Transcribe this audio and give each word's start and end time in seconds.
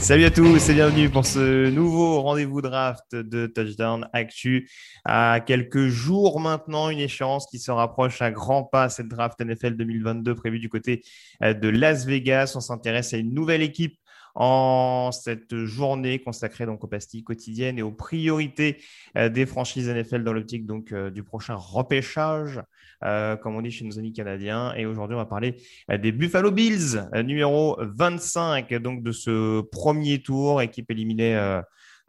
Salut 0.00 0.24
à 0.24 0.30
tous 0.30 0.68
et 0.70 0.74
bienvenue 0.74 1.08
pour 1.08 1.24
ce 1.24 1.70
nouveau 1.70 2.20
rendez-vous 2.20 2.60
draft 2.60 3.14
de 3.14 3.46
Touchdown 3.46 4.08
Actu. 4.12 4.68
À 5.04 5.38
quelques 5.38 5.86
jours 5.86 6.40
maintenant, 6.40 6.90
une 6.90 6.98
échéance 6.98 7.46
qui 7.46 7.60
se 7.60 7.70
rapproche 7.70 8.20
à 8.22 8.32
grands 8.32 8.64
pas, 8.64 8.88
cette 8.88 9.06
draft 9.06 9.40
NFL 9.40 9.76
2022 9.76 10.34
prévue 10.34 10.58
du 10.58 10.68
côté 10.68 11.04
euh, 11.44 11.54
de 11.54 11.68
Las 11.68 12.06
Vegas. 12.06 12.54
On 12.56 12.60
s'intéresse 12.60 13.14
à 13.14 13.18
une 13.18 13.32
nouvelle 13.32 13.62
équipe 13.62 13.94
en 14.34 15.10
cette 15.12 15.64
journée 15.64 16.20
consacrée 16.20 16.66
donc 16.66 16.84
aux 16.84 16.86
pastilles 16.86 17.24
quotidiennes 17.24 17.78
et 17.78 17.82
aux 17.82 17.92
priorités 17.92 18.78
euh, 19.16 19.28
des 19.28 19.46
franchises 19.46 19.88
NFL 19.88 20.24
dans 20.24 20.32
l'optique 20.32 20.66
donc 20.66 20.92
euh, 20.92 21.10
du 21.10 21.22
prochain 21.22 21.54
repêchage, 21.54 22.60
euh, 23.04 23.36
comme 23.36 23.56
on 23.56 23.62
dit 23.62 23.70
chez 23.70 23.84
nos 23.84 23.98
amis 23.98 24.12
canadiens. 24.12 24.74
Et 24.76 24.86
aujourd'hui, 24.86 25.14
on 25.14 25.18
va 25.18 25.26
parler 25.26 25.56
des 25.88 26.12
Buffalo 26.12 26.50
Bills, 26.50 27.08
numéro 27.24 27.76
25 27.80 28.72
donc 28.74 29.02
de 29.02 29.12
ce 29.12 29.60
premier 29.60 30.20
tour, 30.20 30.62
équipe 30.62 30.90
éliminée 30.90 31.60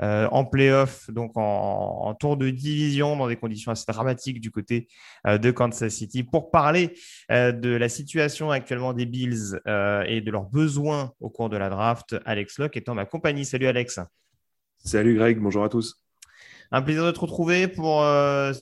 euh, 0.01 0.27
en 0.31 0.45
playoff, 0.45 1.09
donc 1.11 1.33
en, 1.35 2.15
tour 2.19 2.37
de 2.37 2.49
division, 2.49 3.17
dans 3.17 3.27
des 3.27 3.35
conditions 3.35 3.71
assez 3.71 3.85
dramatiques 3.87 4.39
du 4.39 4.49
côté 4.49 4.87
euh, 5.27 5.37
de 5.37 5.51
Kansas 5.51 5.93
City. 5.93 6.23
Pour 6.23 6.51
parler 6.51 6.93
euh, 7.31 7.51
de 7.51 7.69
la 7.69 7.89
situation 7.89 8.49
actuellement 8.49 8.93
des 8.93 9.05
Bills 9.05 9.59
et 9.65 10.21
de 10.21 10.31
leurs 10.31 10.45
besoins 10.45 11.13
au 11.19 11.29
cours 11.29 11.49
de 11.49 11.57
la 11.57 11.69
draft, 11.69 12.15
Alex 12.25 12.59
Locke 12.59 12.77
est 12.77 12.87
en 12.87 12.95
ma 12.95 13.05
compagnie. 13.05 13.45
Salut 13.45 13.67
Alex. 13.67 13.99
Salut 14.83 15.15
Greg, 15.15 15.39
bonjour 15.39 15.63
à 15.63 15.69
tous. 15.69 16.01
Un 16.71 16.81
plaisir 16.81 17.03
de 17.03 17.11
te 17.11 17.19
retrouver 17.19 17.67
pour 17.67 18.03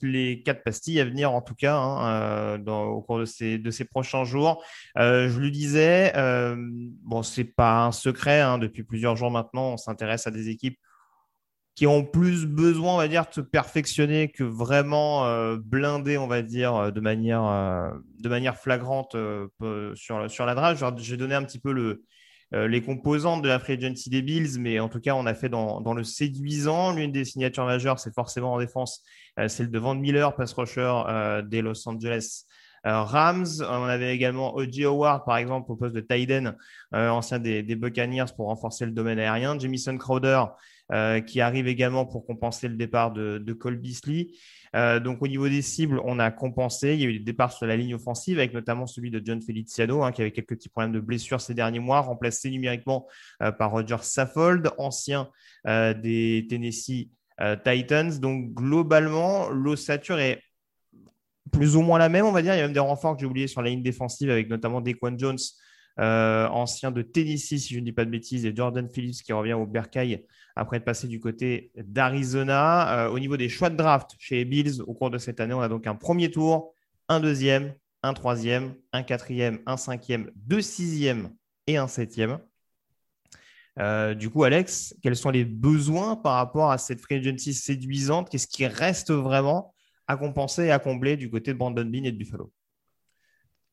les 0.02 0.42
quatre 0.42 0.64
pastilles 0.64 0.98
à 1.00 1.04
venir, 1.04 1.32
en 1.32 1.42
tout 1.42 1.54
cas, 1.54 1.76
hein, 1.76 2.58
au 2.66 3.02
cours 3.02 3.18
de 3.18 3.26
ces, 3.26 3.58
de 3.58 3.70
ces 3.70 3.84
prochains 3.84 4.24
jours. 4.24 4.64
je 4.96 5.38
le 5.38 5.50
disais, 5.50 6.12
bon, 7.02 7.22
c'est 7.22 7.44
pas 7.44 7.84
un 7.84 7.92
secret, 7.92 8.40
hein, 8.40 8.58
depuis 8.58 8.82
plusieurs 8.82 9.16
jours 9.16 9.30
maintenant, 9.30 9.74
on 9.74 9.76
s'intéresse 9.76 10.26
à 10.26 10.30
des 10.30 10.48
équipes 10.48 10.78
qui 11.78 11.86
ont 11.86 12.04
plus 12.04 12.44
besoin, 12.44 12.94
on 12.94 12.96
va 12.96 13.06
dire, 13.06 13.24
de 13.28 13.32
se 13.32 13.40
perfectionner 13.40 14.32
que 14.32 14.42
vraiment 14.42 15.26
euh, 15.26 15.56
blinder, 15.56 16.18
on 16.18 16.26
va 16.26 16.42
dire, 16.42 16.74
euh, 16.74 16.90
de 16.90 16.98
manière, 16.98 17.44
euh, 17.44 17.92
de 18.18 18.28
manière 18.28 18.56
flagrante 18.56 19.14
sur, 19.94 20.28
sur 20.28 20.44
la 20.44 20.54
draft. 20.56 20.84
J'ai 20.96 21.16
donné 21.16 21.36
un 21.36 21.44
petit 21.44 21.60
peu 21.60 21.70
le, 21.70 22.02
les 22.50 22.82
composantes 22.82 23.42
de 23.42 23.48
la 23.48 23.60
free 23.60 23.74
agency 23.74 24.10
des 24.10 24.22
Bills, 24.22 24.58
mais 24.58 24.80
en 24.80 24.88
tout 24.88 24.98
cas, 24.98 25.14
on 25.14 25.24
a 25.24 25.34
fait 25.34 25.48
dans, 25.48 25.80
dans 25.80 25.94
le 25.94 26.02
séduisant. 26.02 26.96
L'une 26.96 27.12
des 27.12 27.24
signatures 27.24 27.64
majeures, 27.64 28.00
c'est 28.00 28.12
forcément 28.12 28.54
en 28.54 28.58
défense, 28.58 29.04
celle 29.46 29.70
de 29.70 29.78
Van 29.78 29.94
Miller, 29.94 30.34
pass 30.34 30.54
rusher 30.54 31.02
des 31.46 31.62
Los 31.62 31.88
Angeles 31.88 32.42
Rams. 32.82 33.46
On 33.60 33.84
avait 33.84 34.12
également 34.12 34.56
O.J. 34.56 34.84
Howard, 34.84 35.24
par 35.24 35.36
exemple, 35.36 35.70
au 35.70 35.76
poste 35.76 35.94
de 35.94 36.00
Tyden, 36.00 36.56
ancien 36.90 37.38
des, 37.38 37.62
des, 37.62 37.76
Buccaneers, 37.76 38.32
pour 38.36 38.46
renforcer 38.46 38.84
le 38.84 38.90
domaine 38.90 39.20
aérien. 39.20 39.56
Jamison 39.56 39.96
Crowder, 39.96 40.42
euh, 40.90 41.20
qui 41.20 41.42
arrive 41.42 41.68
également 41.68 42.06
pour 42.06 42.24
compenser 42.24 42.66
le 42.66 42.74
départ 42.74 43.12
de, 43.12 43.52
Cole 43.52 43.76
Beasley. 43.76 44.28
Euh, 44.74 45.00
donc 45.00 45.20
au 45.20 45.28
niveau 45.28 45.46
des 45.46 45.60
cibles, 45.60 46.00
on 46.04 46.18
a 46.18 46.30
compensé. 46.30 46.94
Il 46.94 47.00
y 47.00 47.04
a 47.04 47.08
eu 47.08 47.18
des 47.18 47.24
départs 47.24 47.52
sur 47.52 47.66
la 47.66 47.76
ligne 47.76 47.94
offensive, 47.94 48.38
avec 48.38 48.54
notamment 48.54 48.86
celui 48.86 49.10
de 49.10 49.20
John 49.22 49.42
Feliciano, 49.42 50.02
hein, 50.02 50.12
qui 50.12 50.22
avait 50.22 50.30
quelques 50.30 50.56
petits 50.56 50.70
problèmes 50.70 50.92
de 50.92 51.00
blessure 51.00 51.42
ces 51.42 51.52
derniers 51.52 51.78
mois, 51.78 52.00
remplacé 52.00 52.48
numériquement 52.50 53.06
euh, 53.42 53.52
par 53.52 53.72
Roger 53.72 53.98
Saffold, 54.00 54.70
ancien 54.78 55.28
des 55.66 56.46
Tennessee 56.48 57.10
Titans. 57.64 58.18
Donc 58.18 58.54
globalement, 58.54 59.50
l'ossature 59.50 60.18
est 60.18 60.40
plus 61.52 61.76
ou 61.76 61.82
moins 61.82 61.98
la 61.98 62.08
même, 62.08 62.24
on 62.24 62.32
va 62.32 62.40
dire. 62.40 62.54
Il 62.54 62.58
y 62.58 62.60
a 62.60 62.64
même 62.64 62.72
des 62.72 62.80
renforts 62.80 63.14
que 63.14 63.20
j'ai 63.20 63.26
oubliés 63.26 63.46
sur 63.46 63.60
la 63.60 63.68
ligne 63.68 63.82
défensive, 63.82 64.30
avec 64.30 64.48
notamment 64.48 64.80
Dequan 64.80 65.18
Jones, 65.18 65.38
ancien 65.98 66.90
de 66.90 67.02
Tennessee, 67.02 67.58
si 67.58 67.74
je 67.74 67.80
ne 67.80 67.84
dis 67.84 67.92
pas 67.92 68.04
de 68.04 68.10
bêtises, 68.10 68.44
et 68.46 68.54
Jordan 68.54 68.88
Phillips 68.88 69.22
qui 69.22 69.32
revient 69.32 69.54
au 69.54 69.66
Bercail 69.66 70.24
après 70.58 70.78
être 70.78 70.84
passé 70.84 71.06
du 71.06 71.20
côté 71.20 71.70
d'Arizona. 71.76 73.06
Euh, 73.06 73.10
au 73.10 73.18
niveau 73.18 73.36
des 73.36 73.48
choix 73.48 73.70
de 73.70 73.76
draft 73.76 74.10
chez 74.18 74.36
les 74.36 74.44
Bills, 74.44 74.82
au 74.86 74.94
cours 74.94 75.10
de 75.10 75.18
cette 75.18 75.40
année, 75.40 75.54
on 75.54 75.60
a 75.60 75.68
donc 75.68 75.86
un 75.86 75.94
premier 75.94 76.30
tour, 76.30 76.74
un 77.08 77.20
deuxième, 77.20 77.74
un 78.02 78.12
troisième, 78.12 78.74
un 78.92 79.02
quatrième, 79.02 79.60
un 79.66 79.76
cinquième, 79.76 80.30
deux 80.34 80.60
sixièmes 80.60 81.30
et 81.66 81.76
un 81.76 81.86
septième. 81.86 82.38
Euh, 83.78 84.14
du 84.14 84.28
coup, 84.28 84.42
Alex, 84.42 84.96
quels 85.02 85.16
sont 85.16 85.30
les 85.30 85.44
besoins 85.44 86.16
par 86.16 86.34
rapport 86.34 86.72
à 86.72 86.78
cette 86.78 87.00
free 87.00 87.16
agency 87.16 87.54
séduisante? 87.54 88.28
Qu'est-ce 88.28 88.48
qui 88.48 88.66
reste 88.66 89.12
vraiment 89.12 89.74
à 90.08 90.16
compenser 90.16 90.64
et 90.64 90.70
à 90.72 90.80
combler 90.80 91.16
du 91.16 91.30
côté 91.30 91.52
de 91.52 91.58
Brandon 91.58 91.84
Bean 91.84 92.02
et 92.02 92.12
de 92.12 92.16
Buffalo? 92.18 92.52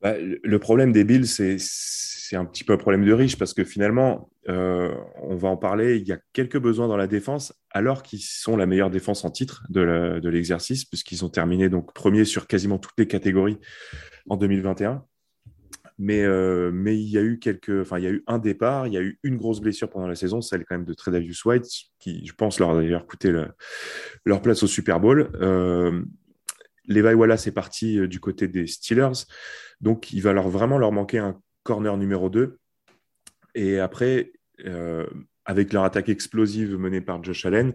Bah, 0.06 0.16
Le 0.20 0.60
problème 0.60 0.92
des 0.92 1.04
Bills, 1.04 1.26
c'est 1.28 2.36
un 2.36 2.46
petit 2.46 2.64
peu 2.64 2.74
un 2.74 2.78
problème 2.78 3.06
de 3.06 3.14
riche 3.14 3.38
parce 3.38 3.54
que 3.54 3.64
finalement, 3.64 4.30
euh, 4.50 4.94
on 5.22 5.36
va 5.36 5.48
en 5.48 5.58
parler, 5.58 5.98
il 5.98 6.08
y 6.08 6.12
a 6.12 6.20
quelques 6.34 6.60
besoins 6.60 6.88
dans 6.88 6.98
la 6.98 7.08
défense, 7.08 7.54
alors 7.72 8.04
qu'ils 8.04 8.22
sont 8.22 8.56
la 8.56 8.66
meilleure 8.66 8.90
défense 8.90 9.26
en 9.26 9.32
titre 9.32 9.64
de 9.70 10.30
l'exercice, 10.30 10.86
puisqu'ils 10.86 11.26
ont 11.26 11.30
terminé 11.30 11.70
donc 11.70 11.94
premier 11.94 12.26
sur 12.26 12.48
quasiment 12.48 12.78
toutes 12.78 12.98
les 12.98 13.08
catégories 13.08 13.58
en 14.30 14.38
2021. 14.38 15.04
Mais, 15.98 16.24
euh, 16.24 16.72
mais 16.74 16.98
il 16.98 17.08
y 17.08 17.18
a 17.18 17.22
eu 17.22 17.40
quelques, 17.40 17.82
enfin, 17.82 18.00
il 18.00 18.04
y 18.04 18.08
a 18.08 18.12
eu 18.12 18.24
un 18.28 18.38
départ, 18.38 18.88
il 18.88 18.94
y 18.94 18.98
a 18.98 19.02
eu 19.02 19.18
une 19.24 19.38
grosse 19.38 19.62
blessure 19.62 19.90
pendant 19.90 20.08
la 20.08 20.16
saison, 20.16 20.42
celle 20.42 20.66
quand 20.66 20.76
même 20.76 20.86
de 20.86 20.94
Tredavious 20.94 21.36
White, 21.46 21.66
qui, 22.00 22.26
je 22.26 22.34
pense, 22.34 22.60
leur 22.60 22.72
a 22.72 22.76
d'ailleurs 22.76 23.06
coûté 23.06 23.34
leur 24.26 24.42
place 24.42 24.62
au 24.64 24.68
Super 24.68 25.00
Bowl. 25.00 25.32
Euh, 25.42 26.04
Levi 26.88 27.14
Wallace 27.14 27.48
est 27.48 27.52
parti 27.52 28.00
euh, 28.00 28.08
du 28.08 28.20
côté 28.20 28.48
des 28.48 28.68
Steelers, 28.68 29.26
donc 29.82 30.12
il 30.14 30.22
va 30.22 30.34
leur 30.34 30.50
vraiment 30.50 30.78
leur 30.78 30.92
manquer 30.92 31.20
un 31.20 31.40
corner 31.64 31.98
numéro 31.98 32.30
2. 32.30 32.58
Et 33.56 33.80
après, 33.80 34.34
euh, 34.66 35.06
avec 35.46 35.74
leur 35.74 35.84
attaque 35.84 36.10
explosive 36.10 36.78
menée 36.78 37.02
par 37.02 37.24
Josh 37.24 37.46
Allen, 37.46 37.74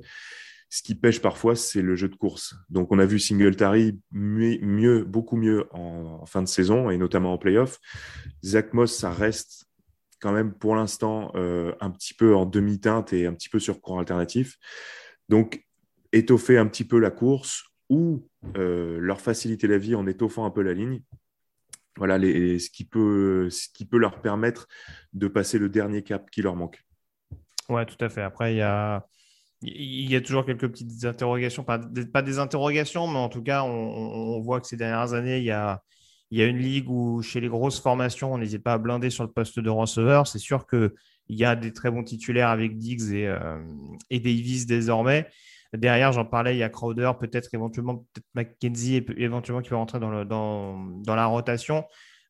ce 0.69 0.82
qui 0.82 0.94
pêche 0.94 1.20
parfois, 1.20 1.56
c'est 1.56 1.82
le 1.82 1.96
jeu 1.96 2.08
de 2.08 2.14
course. 2.14 2.55
Donc, 2.69 2.93
on 2.93 3.00
a 3.00 3.05
vu 3.05 3.19
Singletary 3.19 3.99
mieux, 4.12 5.05
beaucoup 5.05 5.37
mieux 5.37 5.67
en, 5.73 6.25
fin 6.26 6.43
de 6.43 6.49
saison 6.49 6.90
et 6.90 6.96
notamment 6.96 7.32
en 7.32 7.38
playoff. 7.38 7.81
Zach 8.44 8.73
Moss, 8.73 8.96
ça 8.96 9.11
reste 9.11 9.67
quand 10.20 10.32
même 10.32 10.55
pour 10.55 10.76
l'instant 10.76 11.32
euh, 11.34 11.73
un 11.81 11.90
petit 11.90 12.14
peu 12.14 12.37
en 12.37 12.46
demi-teinte 12.46 13.12
et 13.12 13.26
un 13.26 13.32
petit 13.32 13.49
peu 13.49 13.58
sur 13.58 13.81
cours 13.81 13.99
alternatif. 13.99 14.58
Donc, 15.29 15.67
étoffer 16.12 16.56
un 16.56 16.67
petit 16.67 16.84
peu 16.84 17.00
la 17.00 17.11
course 17.11 17.64
ou 17.90 18.25
euh, 18.56 18.98
leur 19.00 19.20
faciliter 19.20 19.66
la 19.66 19.76
vie 19.76 19.94
en 19.94 20.06
étoffant 20.06 20.46
un 20.46 20.50
peu 20.50 20.62
la 20.62 20.72
ligne, 20.72 21.02
voilà 21.96 22.19
ce, 22.19 22.70
qui 22.70 22.84
peut, 22.84 23.50
ce 23.50 23.69
qui 23.75 23.84
peut 23.84 23.98
leur 23.98 24.22
permettre 24.22 24.69
de 25.12 25.28
passer 25.28 25.58
le 25.58 25.69
dernier 25.69 26.02
cap 26.02 26.31
qui 26.31 26.40
leur 26.40 26.56
manque. 26.56 26.82
Ouais, 27.69 27.84
tout 27.84 28.02
à 28.02 28.08
fait. 28.08 28.22
Après, 28.22 28.54
il 28.54 28.58
y 28.58 28.62
a, 28.62 29.06
il 29.60 30.10
y 30.10 30.16
a 30.16 30.20
toujours 30.20 30.46
quelques 30.46 30.69
petites 30.69 31.04
interrogations, 31.04 31.64
pas, 31.64 31.78
des 31.78 32.38
interrogations, 32.38 33.06
mais 33.08 33.19
en 33.19 33.28
tout 33.28 33.42
cas, 33.42 33.64
on, 33.64 34.40
voit 34.40 34.60
que 34.60 34.69
ces 34.69 34.76
dernières 34.76 35.12
années, 35.12 35.38
il 35.38 35.44
y 35.44 35.50
a, 35.50 35.82
il 36.31 36.38
y 36.38 36.43
a 36.43 36.46
une 36.46 36.58
ligue 36.58 36.88
où 36.88 37.20
chez 37.22 37.40
les 37.40 37.48
grosses 37.48 37.81
formations, 37.81 38.32
on 38.32 38.38
n'hésite 38.38 38.62
pas 38.62 38.75
à 38.75 38.78
blinder 38.78 39.10
sur 39.10 39.25
le 39.25 39.31
poste 39.31 39.58
de 39.58 39.69
receveur. 39.69 40.28
C'est 40.28 40.38
sûr 40.38 40.66
qu'il 40.66 40.93
Il 41.28 41.36
y 41.36 41.44
a 41.44 41.56
des 41.56 41.72
très 41.72 41.90
bons 41.90 42.04
titulaires 42.04 42.48
avec 42.48 42.78
Diggs 42.78 43.12
et, 43.12 43.34
et 44.10 44.20
Davis 44.20 44.64
désormais. 44.64 45.28
Derrière, 45.72 46.12
j'en 46.12 46.25
parlais, 46.25 46.56
il 46.56 46.58
y 46.58 46.62
a 46.62 46.69
Crowder, 46.69 47.12
peut-être 47.19 47.49
éventuellement, 47.55 47.99
peut-être 48.12 48.26
McKenzie, 48.34 49.05
éventuellement 49.17 49.62
qui 49.62 49.69
peut 49.69 49.76
rentrer 49.76 50.00
dans, 50.00 50.11
le, 50.11 50.25
la 51.06 51.26
rotation. 51.26 51.84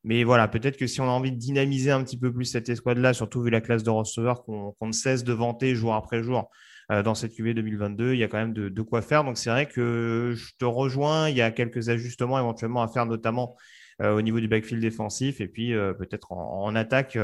Mais 0.04 0.24
voilà, 0.24 0.48
peut-être 0.48 0.76
que 0.76 0.86
si 0.86 1.00
on 1.00 1.04
a 1.04 1.10
envie 1.10 1.32
de 1.32 1.36
dynamiser 1.36 1.90
un 1.90 2.02
petit 2.02 2.18
peu 2.18 2.32
plus 2.32 2.46
cette 2.46 2.68
escouade-là, 2.68 3.12
surtout 3.12 3.42
vu 3.42 3.50
la 3.50 3.60
classe 3.60 3.82
de 3.82 3.90
receveurs 3.90 4.44
qu'on 4.44 4.74
ne 4.82 4.92
cesse 4.92 5.24
de 5.24 5.32
vanter 5.32 5.74
jour 5.74 5.94
après 5.94 6.22
jour 6.22 6.50
euh, 6.90 7.02
dans 7.02 7.14
cette 7.14 7.34
QV 7.34 7.54
2022, 7.54 8.14
il 8.14 8.18
y 8.18 8.24
a 8.24 8.28
quand 8.28 8.38
même 8.38 8.54
de, 8.54 8.82
quoi 8.82 9.02
faire. 9.02 9.24
Donc 9.24 9.36
c'est 9.36 9.50
vrai 9.50 9.66
que 9.66 10.32
je 10.34 10.52
te 10.58 10.64
rejoins, 10.64 11.28
il 11.28 11.36
y 11.36 11.42
a 11.42 11.50
quelques 11.50 11.88
ajustements 11.88 12.38
éventuellement 12.38 12.82
à 12.82 12.88
faire, 12.88 13.06
notamment 13.06 13.56
au 14.02 14.22
niveau 14.22 14.40
du 14.40 14.48
backfield 14.48 14.80
défensif 14.80 15.40
et 15.40 15.48
puis 15.48 15.74
euh, 15.74 15.92
peut-être 15.92 16.32
en, 16.32 16.74
attaque. 16.74 17.18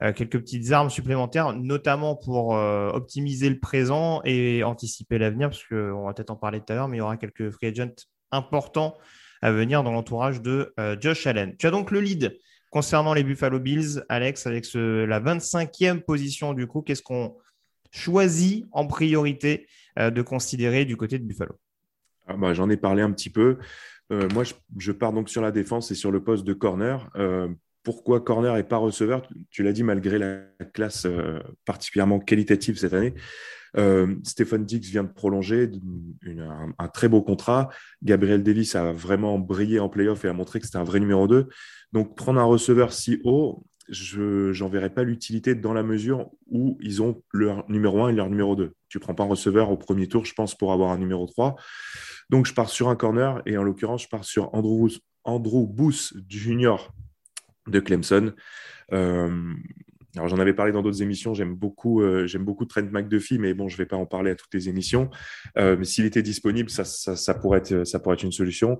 quelques 0.00 0.38
petites 0.38 0.72
armes 0.72 0.90
supplémentaires, 0.90 1.52
notamment 1.52 2.16
pour 2.16 2.50
optimiser 2.50 3.48
le 3.48 3.58
présent 3.58 4.20
et 4.24 4.62
anticiper 4.64 5.18
l'avenir, 5.18 5.50
parce 5.50 5.64
qu'on 5.64 6.04
va 6.04 6.12
peut-être 6.12 6.30
en 6.30 6.36
parler 6.36 6.60
tout 6.60 6.72
à 6.72 6.76
l'heure, 6.76 6.88
mais 6.88 6.96
il 6.96 7.00
y 7.00 7.02
aura 7.02 7.16
quelques 7.16 7.50
free 7.50 7.68
agents 7.68 7.94
importants 8.32 8.96
à 9.44 9.52
venir 9.52 9.82
dans 9.82 9.92
l'entourage 9.92 10.40
de 10.40 10.72
euh, 10.80 10.96
Josh 10.98 11.26
Allen. 11.26 11.54
Tu 11.58 11.66
as 11.66 11.70
donc 11.70 11.90
le 11.90 12.00
lead 12.00 12.38
concernant 12.70 13.12
les 13.12 13.22
Buffalo 13.22 13.60
Bills, 13.60 14.02
Alex, 14.08 14.46
avec 14.46 14.64
la 14.72 15.20
25e 15.20 16.00
position 16.00 16.54
du 16.54 16.66
coup. 16.66 16.80
Qu'est-ce 16.80 17.02
qu'on 17.02 17.36
choisit 17.92 18.64
en 18.72 18.86
priorité 18.86 19.68
euh, 19.98 20.10
de 20.10 20.22
considérer 20.22 20.86
du 20.86 20.96
côté 20.96 21.18
de 21.18 21.24
Buffalo? 21.24 21.56
Ah 22.26 22.36
bah, 22.38 22.54
J'en 22.54 22.70
ai 22.70 22.78
parlé 22.78 23.02
un 23.02 23.12
petit 23.12 23.28
peu. 23.28 23.58
Euh, 24.12 24.28
moi, 24.32 24.44
je, 24.76 24.92
pars 24.92 25.12
donc 25.12 25.28
sur 25.28 25.42
la 25.42 25.50
défense 25.50 25.90
et 25.90 25.94
sur 25.94 26.10
le 26.10 26.22
poste 26.22 26.44
de 26.44 26.52
corner. 26.52 27.10
pourquoi 27.82 28.20
corner 28.20 28.56
et 28.56 28.64
pas 28.64 28.76
receveur? 28.76 29.28
Tu 29.50 29.62
l'as 29.62 29.72
dit, 29.72 29.82
malgré 29.82 30.18
la 30.18 30.40
classe 30.72 31.06
particulièrement 31.64 32.20
qualitative 32.20 32.78
cette 32.78 32.94
année. 32.94 33.14
Euh, 33.76 34.14
Stéphane 34.22 34.64
Dix 34.64 34.78
vient 34.90 35.04
de 35.04 35.12
prolonger 35.12 35.70
un, 36.78 36.88
très 36.88 37.08
beau 37.08 37.22
contrat. 37.22 37.70
Gabriel 38.02 38.42
Davis 38.42 38.74
a 38.76 38.92
vraiment 38.92 39.38
brillé 39.38 39.80
en 39.80 39.88
playoff 39.88 40.24
et 40.24 40.28
a 40.28 40.32
montré 40.32 40.60
que 40.60 40.66
c'était 40.66 40.78
un 40.78 40.84
vrai 40.84 41.00
numéro 41.00 41.26
2. 41.26 41.48
Donc, 41.92 42.16
prendre 42.16 42.40
un 42.40 42.44
receveur 42.44 42.92
si 42.92 43.20
haut, 43.24 43.64
je 43.88 44.58
n'en 44.60 44.68
verrai 44.68 44.90
pas 44.90 45.02
l'utilité 45.02 45.54
dans 45.54 45.72
la 45.72 45.82
mesure 45.82 46.30
où 46.50 46.76
ils 46.80 47.02
ont 47.02 47.22
leur 47.32 47.68
numéro 47.70 48.04
1 48.04 48.10
et 48.10 48.12
leur 48.12 48.30
numéro 48.30 48.56
2. 48.56 48.74
Tu 48.88 48.98
prends 48.98 49.14
pas 49.14 49.24
un 49.24 49.28
receveur 49.28 49.70
au 49.70 49.76
premier 49.76 50.08
tour, 50.08 50.24
je 50.24 50.34
pense, 50.34 50.54
pour 50.54 50.72
avoir 50.72 50.90
un 50.90 50.98
numéro 50.98 51.26
3. 51.26 51.56
Donc, 52.30 52.46
je 52.46 52.54
pars 52.54 52.70
sur 52.70 52.88
un 52.88 52.96
corner 52.96 53.42
et 53.46 53.56
en 53.56 53.62
l'occurrence, 53.62 54.04
je 54.04 54.08
pars 54.08 54.24
sur 54.24 54.54
Andrew, 54.54 54.88
Andrew 55.24 55.66
Booth 55.66 56.12
Jr. 56.28 56.76
de 57.66 57.80
Clemson. 57.80 58.32
Euh, 58.92 59.54
alors 60.16 60.28
j'en 60.28 60.38
avais 60.38 60.54
parlé 60.54 60.70
dans 60.70 60.82
d'autres 60.82 61.02
émissions, 61.02 61.34
j'aime 61.34 61.54
beaucoup, 61.54 62.00
euh, 62.00 62.28
beaucoup 62.38 62.66
Trent 62.66 62.82
McDuffie, 62.82 63.38
mais 63.38 63.52
bon, 63.52 63.68
je 63.68 63.74
ne 63.74 63.78
vais 63.78 63.86
pas 63.86 63.96
en 63.96 64.06
parler 64.06 64.30
à 64.30 64.34
toutes 64.36 64.52
les 64.54 64.68
émissions. 64.68 65.10
Euh, 65.58 65.76
mais 65.76 65.84
s'il 65.84 66.04
était 66.04 66.22
disponible, 66.22 66.70
ça, 66.70 67.34
pourrait 67.34 67.58
être, 67.58 67.84
ça 67.84 67.98
pourrait 67.98 68.14
être 68.14 68.22
une 68.22 68.32
solution. 68.32 68.78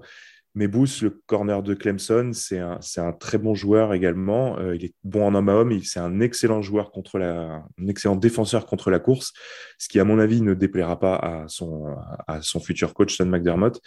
Mais 0.54 0.68
Booth, 0.68 1.00
le 1.00 1.20
corner 1.26 1.62
de 1.62 1.74
Clemson, 1.74 2.30
c'est 2.32 2.58
un, 2.58 2.78
un, 2.98 3.12
très 3.12 3.38
bon 3.38 3.54
joueur 3.54 3.92
également. 3.92 4.58
Euh, 4.58 4.76
il 4.76 4.84
est 4.84 4.94
bon 5.02 5.26
en 5.26 5.34
homme 5.34 5.48
à 5.48 5.54
homme. 5.54 5.82
C'est 5.82 5.98
un 5.98 6.20
excellent 6.20 6.62
joueur 6.62 6.92
contre 6.92 7.18
la, 7.18 7.64
un 7.80 7.88
excellent 7.88 8.16
défenseur 8.16 8.66
contre 8.66 8.90
la 8.90 9.00
course, 9.00 9.32
ce 9.78 9.88
qui, 9.88 9.98
à 9.98 10.04
mon 10.04 10.18
avis, 10.18 10.42
ne 10.42 10.54
déplaira 10.54 11.00
pas 11.00 11.16
à 11.16 11.44
son, 11.48 11.96
à 12.28 12.40
son 12.40 12.60
futur 12.60 12.94
coach, 12.94 13.16
Sean 13.16 13.26
McDermott 13.26 13.80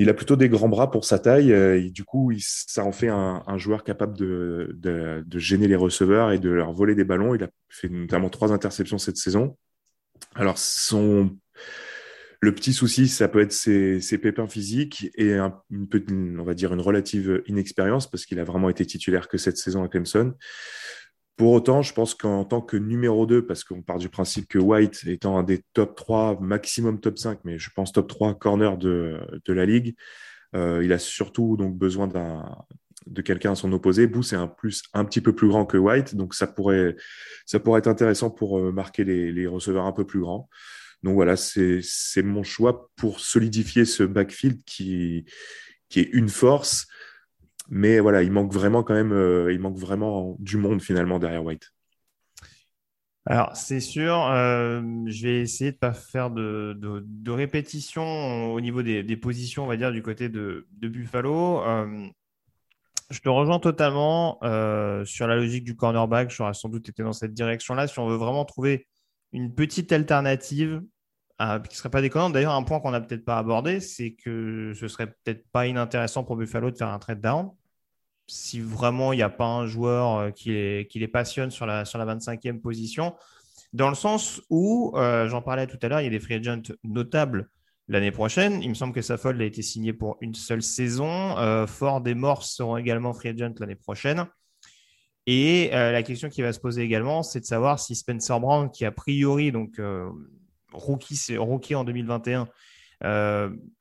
il 0.00 0.08
a 0.08 0.14
plutôt 0.14 0.34
des 0.34 0.48
grands 0.48 0.70
bras 0.70 0.90
pour 0.90 1.04
sa 1.04 1.18
taille. 1.18 1.52
Euh, 1.52 1.90
du 1.90 2.04
coup, 2.04 2.32
ça 2.38 2.84
en 2.84 2.90
fait 2.90 3.08
un, 3.08 3.58
joueur 3.58 3.84
capable 3.84 4.16
de, 4.16 4.74
gêner 5.34 5.68
les 5.68 5.76
receveurs 5.76 6.32
et 6.32 6.38
de 6.38 6.48
leur 6.48 6.72
voler 6.72 6.94
des 6.94 7.04
ballons. 7.04 7.34
Il 7.34 7.44
a 7.44 7.48
fait 7.68 7.90
notamment 7.90 8.30
trois 8.30 8.50
interceptions 8.50 8.96
cette 8.96 9.18
saison. 9.18 9.58
Alors, 10.34 10.56
son, 10.56 11.36
le 12.40 12.54
petit 12.54 12.72
souci, 12.72 13.06
ça 13.06 13.28
peut 13.28 13.40
être 13.40 13.52
ses, 13.52 14.00
pépins 14.18 14.48
physiques 14.48 15.10
et 15.14 15.34
un, 15.34 15.60
une, 15.70 16.40
on 16.40 16.44
va 16.44 16.54
dire 16.54 16.72
une 16.72 16.80
relative 16.80 17.42
inexpérience 17.46 18.10
parce 18.10 18.24
qu'il 18.24 18.38
a 18.38 18.44
vraiment 18.44 18.70
été 18.70 18.86
titulaire 18.86 19.28
que 19.28 19.36
cette 19.36 19.58
saison 19.58 19.84
à 19.84 19.88
Clemson. 19.88 20.34
Pour 21.40 21.52
autant, 21.52 21.80
je 21.80 21.94
pense 21.94 22.14
qu'en 22.14 22.44
tant 22.44 22.60
que 22.60 22.76
numéro 22.76 23.24
2, 23.24 23.46
parce 23.46 23.64
qu'on 23.64 23.80
part 23.80 23.98
du 23.98 24.10
principe 24.10 24.46
que 24.46 24.58
White 24.58 25.04
étant 25.06 25.38
un 25.38 25.42
des 25.42 25.64
top 25.72 25.96
3, 25.96 26.38
maximum 26.40 27.00
top 27.00 27.18
5, 27.18 27.40
mais 27.44 27.58
je 27.58 27.70
pense 27.74 27.92
top 27.92 28.08
3 28.08 28.34
corner 28.34 28.76
de, 28.76 29.18
la 29.48 29.64
ligue, 29.64 29.94
euh, 30.54 30.82
il 30.84 30.92
a 30.92 30.98
surtout 30.98 31.56
donc 31.56 31.78
besoin 31.78 32.08
de 33.06 33.22
quelqu'un 33.22 33.52
à 33.52 33.54
son 33.54 33.72
opposé. 33.72 34.06
Boo, 34.06 34.22
c'est 34.22 34.36
un, 34.36 34.48
plus, 34.48 34.82
un 34.92 35.06
petit 35.06 35.22
peu 35.22 35.34
plus 35.34 35.48
grand 35.48 35.64
que 35.64 35.78
White, 35.78 36.14
donc 36.14 36.34
ça 36.34 36.46
pourrait, 36.46 36.94
ça 37.46 37.58
pourrait 37.58 37.78
être 37.78 37.88
intéressant 37.88 38.30
pour 38.30 38.58
euh, 38.58 38.70
marquer 38.70 39.04
les, 39.04 39.46
receveurs 39.46 39.86
un 39.86 39.92
peu 39.92 40.04
plus 40.04 40.20
grands. 40.20 40.48
Donc 41.02 41.14
voilà, 41.14 41.36
c'est 41.36 41.82
mon 42.22 42.42
choix 42.42 42.90
pour 42.96 43.20
solidifier 43.20 43.84
ce 43.84 44.02
backfield 44.02 44.62
qui, 44.64 45.24
est 45.96 46.08
une 46.12 46.28
force 46.28 46.86
mais 47.70 48.00
voilà, 48.00 48.22
il 48.22 48.32
manque 48.32 48.52
vraiment 48.52 48.82
quand 48.82 48.94
même, 48.94 49.12
euh, 49.12 49.52
il 49.52 49.60
manque 49.60 49.78
vraiment 49.78 50.36
du 50.40 50.56
monde 50.56 50.82
finalement 50.82 51.20
derrière 51.20 51.44
White. 51.44 51.72
Alors, 53.26 53.54
c'est 53.54 53.80
sûr, 53.80 54.26
euh, 54.26 54.82
je 55.06 55.22
vais 55.22 55.40
essayer 55.40 55.70
de 55.70 55.76
pas 55.76 55.92
faire 55.92 56.30
de, 56.30 56.76
de, 56.76 57.30
répétition 57.30 58.52
au 58.52 58.60
niveau 58.60 58.82
des, 58.82 59.16
positions, 59.16 59.64
on 59.64 59.66
va 59.68 59.76
dire, 59.76 59.92
du 59.92 60.02
côté 60.02 60.28
de, 60.28 60.66
Buffalo. 60.80 61.62
Euh, 61.64 62.08
je 63.10 63.20
te 63.20 63.28
rejoins 63.28 63.60
totalement 63.60 64.38
sur 65.04 65.28
la 65.28 65.36
logique 65.36 65.64
du 65.64 65.76
cornerback. 65.76 66.30
J'aurais 66.30 66.54
sans 66.54 66.68
doute 66.68 66.88
été 66.88 67.02
dans 67.04 67.12
cette 67.12 67.34
direction-là. 67.34 67.86
Si 67.86 67.98
on 67.98 68.08
veut 68.08 68.16
vraiment 68.16 68.44
trouver 68.44 68.88
une 69.32 69.54
petite 69.54 69.92
alternative 69.92 70.82
qui 71.38 71.44
ne 71.46 71.74
serait 71.74 71.88
pas 71.88 72.02
déconnante, 72.02 72.34
d'ailleurs, 72.34 72.52
un 72.52 72.62
point 72.62 72.80
qu'on 72.80 72.90
n'a 72.90 73.00
peut-être 73.00 73.24
pas 73.24 73.38
abordé, 73.38 73.80
c'est 73.80 74.12
que 74.12 74.74
ce 74.74 74.88
serait 74.88 75.06
peut-être 75.06 75.48
pas 75.50 75.66
inintéressant 75.66 76.22
pour 76.22 76.36
Buffalo 76.36 76.70
de 76.70 76.76
faire 76.76 76.88
un 76.88 76.98
trade 76.98 77.22
down 77.22 77.50
si 78.30 78.60
vraiment 78.60 79.12
il 79.12 79.16
n'y 79.16 79.22
a 79.22 79.28
pas 79.28 79.46
un 79.46 79.66
joueur 79.66 80.18
euh, 80.18 80.30
qui 80.30 80.50
les, 80.50 81.08
passionne 81.08 81.50
sur 81.50 81.66
la, 81.66 81.84
sur 81.84 81.98
la 81.98 82.06
25e 82.06 82.60
position, 82.60 83.14
dans 83.72 83.88
le 83.88 83.94
sens 83.94 84.40
où, 84.50 84.92
euh, 84.96 85.28
j'en 85.28 85.42
parlais 85.42 85.66
tout 85.66 85.78
à 85.82 85.88
l'heure, 85.88 86.00
il 86.00 86.04
y 86.04 86.06
a 86.06 86.10
des 86.10 86.20
free 86.20 86.34
agents 86.34 86.62
notables 86.84 87.50
l'année 87.88 88.12
prochaine. 88.12 88.62
Il 88.62 88.68
me 88.68 88.74
semble 88.74 88.92
que 88.92 89.02
Saffold 89.02 89.40
a 89.40 89.44
été 89.44 89.62
signé 89.62 89.92
pour 89.92 90.16
une 90.20 90.34
seule 90.34 90.62
saison. 90.62 91.36
Euh, 91.38 91.66
Ford 91.66 92.02
et 92.06 92.14
Morse 92.14 92.50
seront 92.50 92.76
également 92.76 93.12
free 93.12 93.30
agents 93.30 93.54
l'année 93.58 93.74
prochaine. 93.74 94.26
Et 95.26 95.70
la 95.70 96.02
question 96.02 96.28
qui 96.28 96.42
va 96.42 96.52
se 96.52 96.58
poser 96.58 96.82
également, 96.82 97.22
c'est 97.22 97.40
de 97.40 97.44
savoir 97.44 97.78
si 97.78 97.94
Spencer 97.94 98.40
Brown, 98.40 98.70
qui 98.70 98.84
a 98.84 98.90
priori, 98.90 99.52
donc 99.52 99.80
rookie, 100.72 101.36
rookie 101.36 101.74
en 101.74 101.84
2021, 101.84 102.48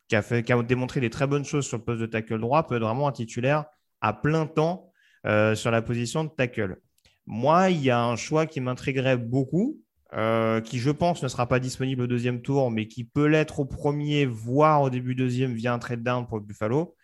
qui, 0.10 0.16
a 0.16 0.22
fait, 0.22 0.44
qui 0.44 0.54
a 0.54 0.62
démontré 0.62 1.00
des 1.00 1.10
très 1.10 1.28
bonnes 1.28 1.46
choses 1.46 1.66
sur 1.66 1.78
le 1.78 1.84
poste 1.84 2.02
de 2.02 2.06
tackle 2.06 2.40
droit, 2.40 2.68
peut 2.68 2.76
être 2.76 2.84
vraiment 2.84 3.08
un 3.08 3.12
titulaire 3.14 3.66
à 4.02 4.14
plein 4.14 4.46
temps 4.46 4.92
euh, 5.26 5.56
sur 5.56 5.72
la 5.72 5.82
position 5.82 6.24
de 6.24 6.30
tackle. 6.30 6.78
Moi, 7.26 7.70
il 7.70 7.84
y 7.84 7.90
a 7.90 8.02
un 8.02 8.16
choix 8.16 8.46
qui 8.46 8.62
m'intriguerait 8.62 9.18
beaucoup, 9.18 9.78
euh, 10.14 10.62
qui 10.62 10.80
je 10.80 10.90
pense 10.90 11.22
ne 11.22 11.28
sera 11.28 11.48
pas 11.48 11.60
disponible 11.60 12.04
au 12.04 12.08
deuxième 12.08 12.42
tour, 12.42 12.72
mais 12.72 12.88
qui 12.88 13.04
peut 13.04 13.28
l'être 13.28 13.60
au 13.60 13.66
premier, 13.66 14.26
voire 14.26 14.82
au 14.82 14.90
début 14.90 15.16
deuxième 15.16 15.54
via 15.54 15.74
un 15.74 15.80
trade 15.80 16.04
down 16.04 16.26
pour 16.26 16.38
le 16.38 16.44
Buffalo. 16.44 16.96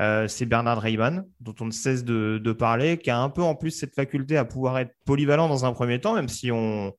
Euh, 0.00 0.26
c'est 0.26 0.46
Bernard 0.46 0.80
Rayman, 0.80 1.24
dont 1.40 1.54
on 1.60 1.66
ne 1.66 1.70
cesse 1.70 2.04
de, 2.04 2.52
parler, 2.52 2.98
qui 2.98 3.10
a 3.10 3.18
un 3.18 3.30
peu 3.30 3.42
en 3.42 3.54
plus 3.54 3.70
cette 3.70 3.94
faculté 3.94 4.36
à 4.36 4.44
pouvoir 4.44 4.78
être 4.78 4.92
polyvalent 5.04 5.48
dans 5.48 5.64
un 5.64 5.72
premier 5.72 6.00
temps, 6.00 6.14
même 6.14 6.28
si 6.28 6.50
on, 6.50 6.92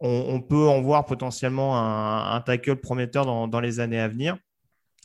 peut 0.00 0.68
en 0.68 0.80
voir 0.82 1.06
potentiellement 1.06 1.76
un, 2.34 2.40
tackle 2.40 2.76
prometteur 2.76 3.24
dans, 3.48 3.60
les 3.60 3.80
années 3.80 4.00
à 4.00 4.08
venir. 4.08 4.36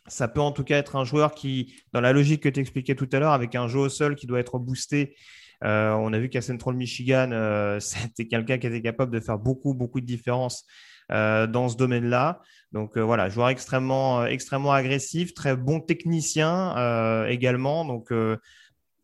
Ça 0.07 0.27
peut 0.27 0.41
en 0.41 0.51
tout 0.51 0.63
cas 0.63 0.77
être 0.77 0.95
un 0.95 1.05
joueur 1.05 1.35
qui, 1.35 1.75
dans 1.93 2.01
la 2.01 2.11
logique 2.11 2.41
que 2.41 2.49
tu 2.49 2.59
expliquais 2.59 2.95
tout 2.95 3.09
à 3.11 3.19
l'heure, 3.19 3.33
avec 3.33 3.55
un 3.55 3.67
jeu 3.67 3.79
au 3.79 3.89
sol 3.89 4.15
qui 4.15 4.25
doit 4.25 4.39
être 4.39 4.57
boosté, 4.57 5.15
euh, 5.63 5.91
on 5.91 6.11
a 6.13 6.19
vu 6.19 6.29
qu'à 6.29 6.41
Central 6.41 6.75
Michigan, 6.75 7.29
euh, 7.31 7.79
c'était 7.79 8.27
quelqu'un 8.27 8.57
qui 8.57 8.67
était 8.67 8.81
capable 8.81 9.11
de 9.11 9.19
faire 9.19 9.37
beaucoup, 9.37 9.73
beaucoup 9.73 10.01
de 10.01 10.05
différence 10.05 10.65
euh, 10.65 10.90
dans 11.11 11.69
ce 11.69 11.75
domaine-là. 11.75 12.41
Donc 12.71 12.97
voilà, 12.97 13.29
joueur 13.29 13.49
extrêmement, 13.49 14.25
extrêmement 14.25 14.71
agressif, 14.71 15.33
très 15.33 15.55
bon 15.55 15.79
technicien 15.81 17.25
également. 17.27 17.85
Donc 17.85 18.11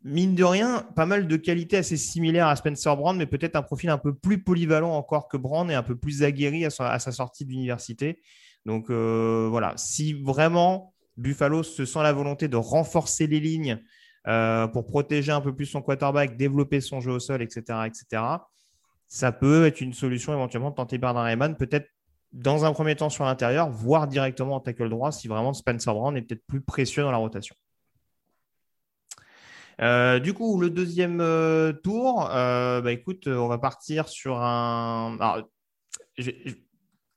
mine 0.07 0.35
de 0.35 0.43
rien, 0.43 0.85
pas 0.95 1.05
mal 1.05 1.27
de 1.27 1.35
qualités 1.35 1.77
assez 1.77 1.97
similaires 1.97 2.47
à 2.47 2.55
Spencer 2.55 2.95
Brand, 2.95 3.15
mais 3.17 3.25
peut-être 3.25 3.55
un 3.55 3.61
profil 3.61 3.89
un 3.89 3.97
peu 3.97 4.13
plus 4.13 4.41
polyvalent 4.41 4.91
encore 4.91 5.27
que 5.27 5.37
Brand 5.37 5.69
et 5.69 5.73
un 5.73 5.83
peu 5.83 5.95
plus 5.95 6.23
aguerri 6.23 6.65
à 6.65 6.69
sa, 6.69 7.11
sortie 7.11 7.45
d'université. 7.45 8.21
Donc 8.65 8.89
euh, 8.89 9.47
voilà, 9.49 9.73
si 9.75 10.13
vraiment 10.13 10.93
Buffalo 11.17 11.63
se 11.63 11.85
sent 11.85 12.03
la 12.03 12.13
volonté 12.13 12.47
de 12.47 12.57
renforcer 12.57 13.27
les 13.27 13.39
lignes 13.39 13.83
euh, 14.27 14.67
pour 14.67 14.85
protéger 14.85 15.31
un 15.31 15.41
peu 15.41 15.55
plus 15.55 15.65
son 15.65 15.81
quarterback, 15.81 16.37
développer 16.37 16.81
son 16.81 17.01
jeu 17.01 17.11
au 17.11 17.19
sol, 17.19 17.41
etc., 17.41 17.79
etc., 17.85 18.23
ça 19.09 19.31
peut 19.31 19.65
être 19.65 19.79
une 19.79 19.93
solution 19.93 20.33
éventuellement 20.33 20.71
de 20.71 20.75
tenter 20.75 20.97
Bernard 20.97 21.29
Eman, 21.29 21.55
peut-être 21.55 21.87
dans 22.33 22.65
un 22.65 22.73
premier 22.73 22.95
temps 22.95 23.09
sur 23.09 23.25
l'intérieur, 23.25 23.69
voire 23.69 24.07
directement 24.07 24.55
en 24.55 24.59
tackle 24.59 24.89
droit 24.89 25.11
si 25.11 25.27
vraiment 25.27 25.53
Spencer 25.53 25.93
Brown 25.93 26.15
est 26.17 26.21
peut-être 26.21 26.45
plus 26.45 26.61
précieux 26.61 27.03
dans 27.03 27.11
la 27.11 27.17
rotation. 27.17 27.55
du 29.79 30.33
coup, 30.33 30.59
le 30.59 30.69
deuxième 30.69 31.17
tour, 31.83 32.27
bah, 32.29 32.91
écoute, 32.91 33.27
on 33.27 33.47
va 33.47 33.57
partir 33.57 34.07
sur 34.09 34.41
un. 34.41 35.45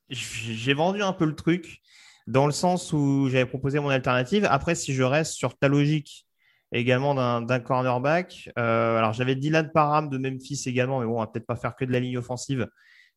J'ai 0.08 0.74
vendu 0.74 1.02
un 1.02 1.12
peu 1.12 1.24
le 1.24 1.34
truc 1.34 1.80
dans 2.26 2.46
le 2.46 2.52
sens 2.52 2.92
où 2.92 3.28
j'avais 3.28 3.46
proposé 3.46 3.80
mon 3.80 3.88
alternative. 3.88 4.46
Après, 4.48 4.74
si 4.74 4.94
je 4.94 5.02
reste 5.02 5.32
sur 5.32 5.58
ta 5.58 5.68
logique 5.68 6.26
également 6.72 7.40
d'un 7.40 7.60
cornerback, 7.60 8.50
alors 8.56 9.12
j'avais 9.12 9.34
Dylan 9.34 9.70
Parham 9.72 10.08
de 10.08 10.18
Memphis 10.18 10.62
également, 10.66 11.00
mais 11.00 11.06
bon, 11.06 11.16
on 11.16 11.20
va 11.20 11.26
peut-être 11.26 11.46
pas 11.46 11.56
faire 11.56 11.74
que 11.74 11.84
de 11.84 11.92
la 11.92 11.98
ligne 11.98 12.18
offensive 12.18 12.68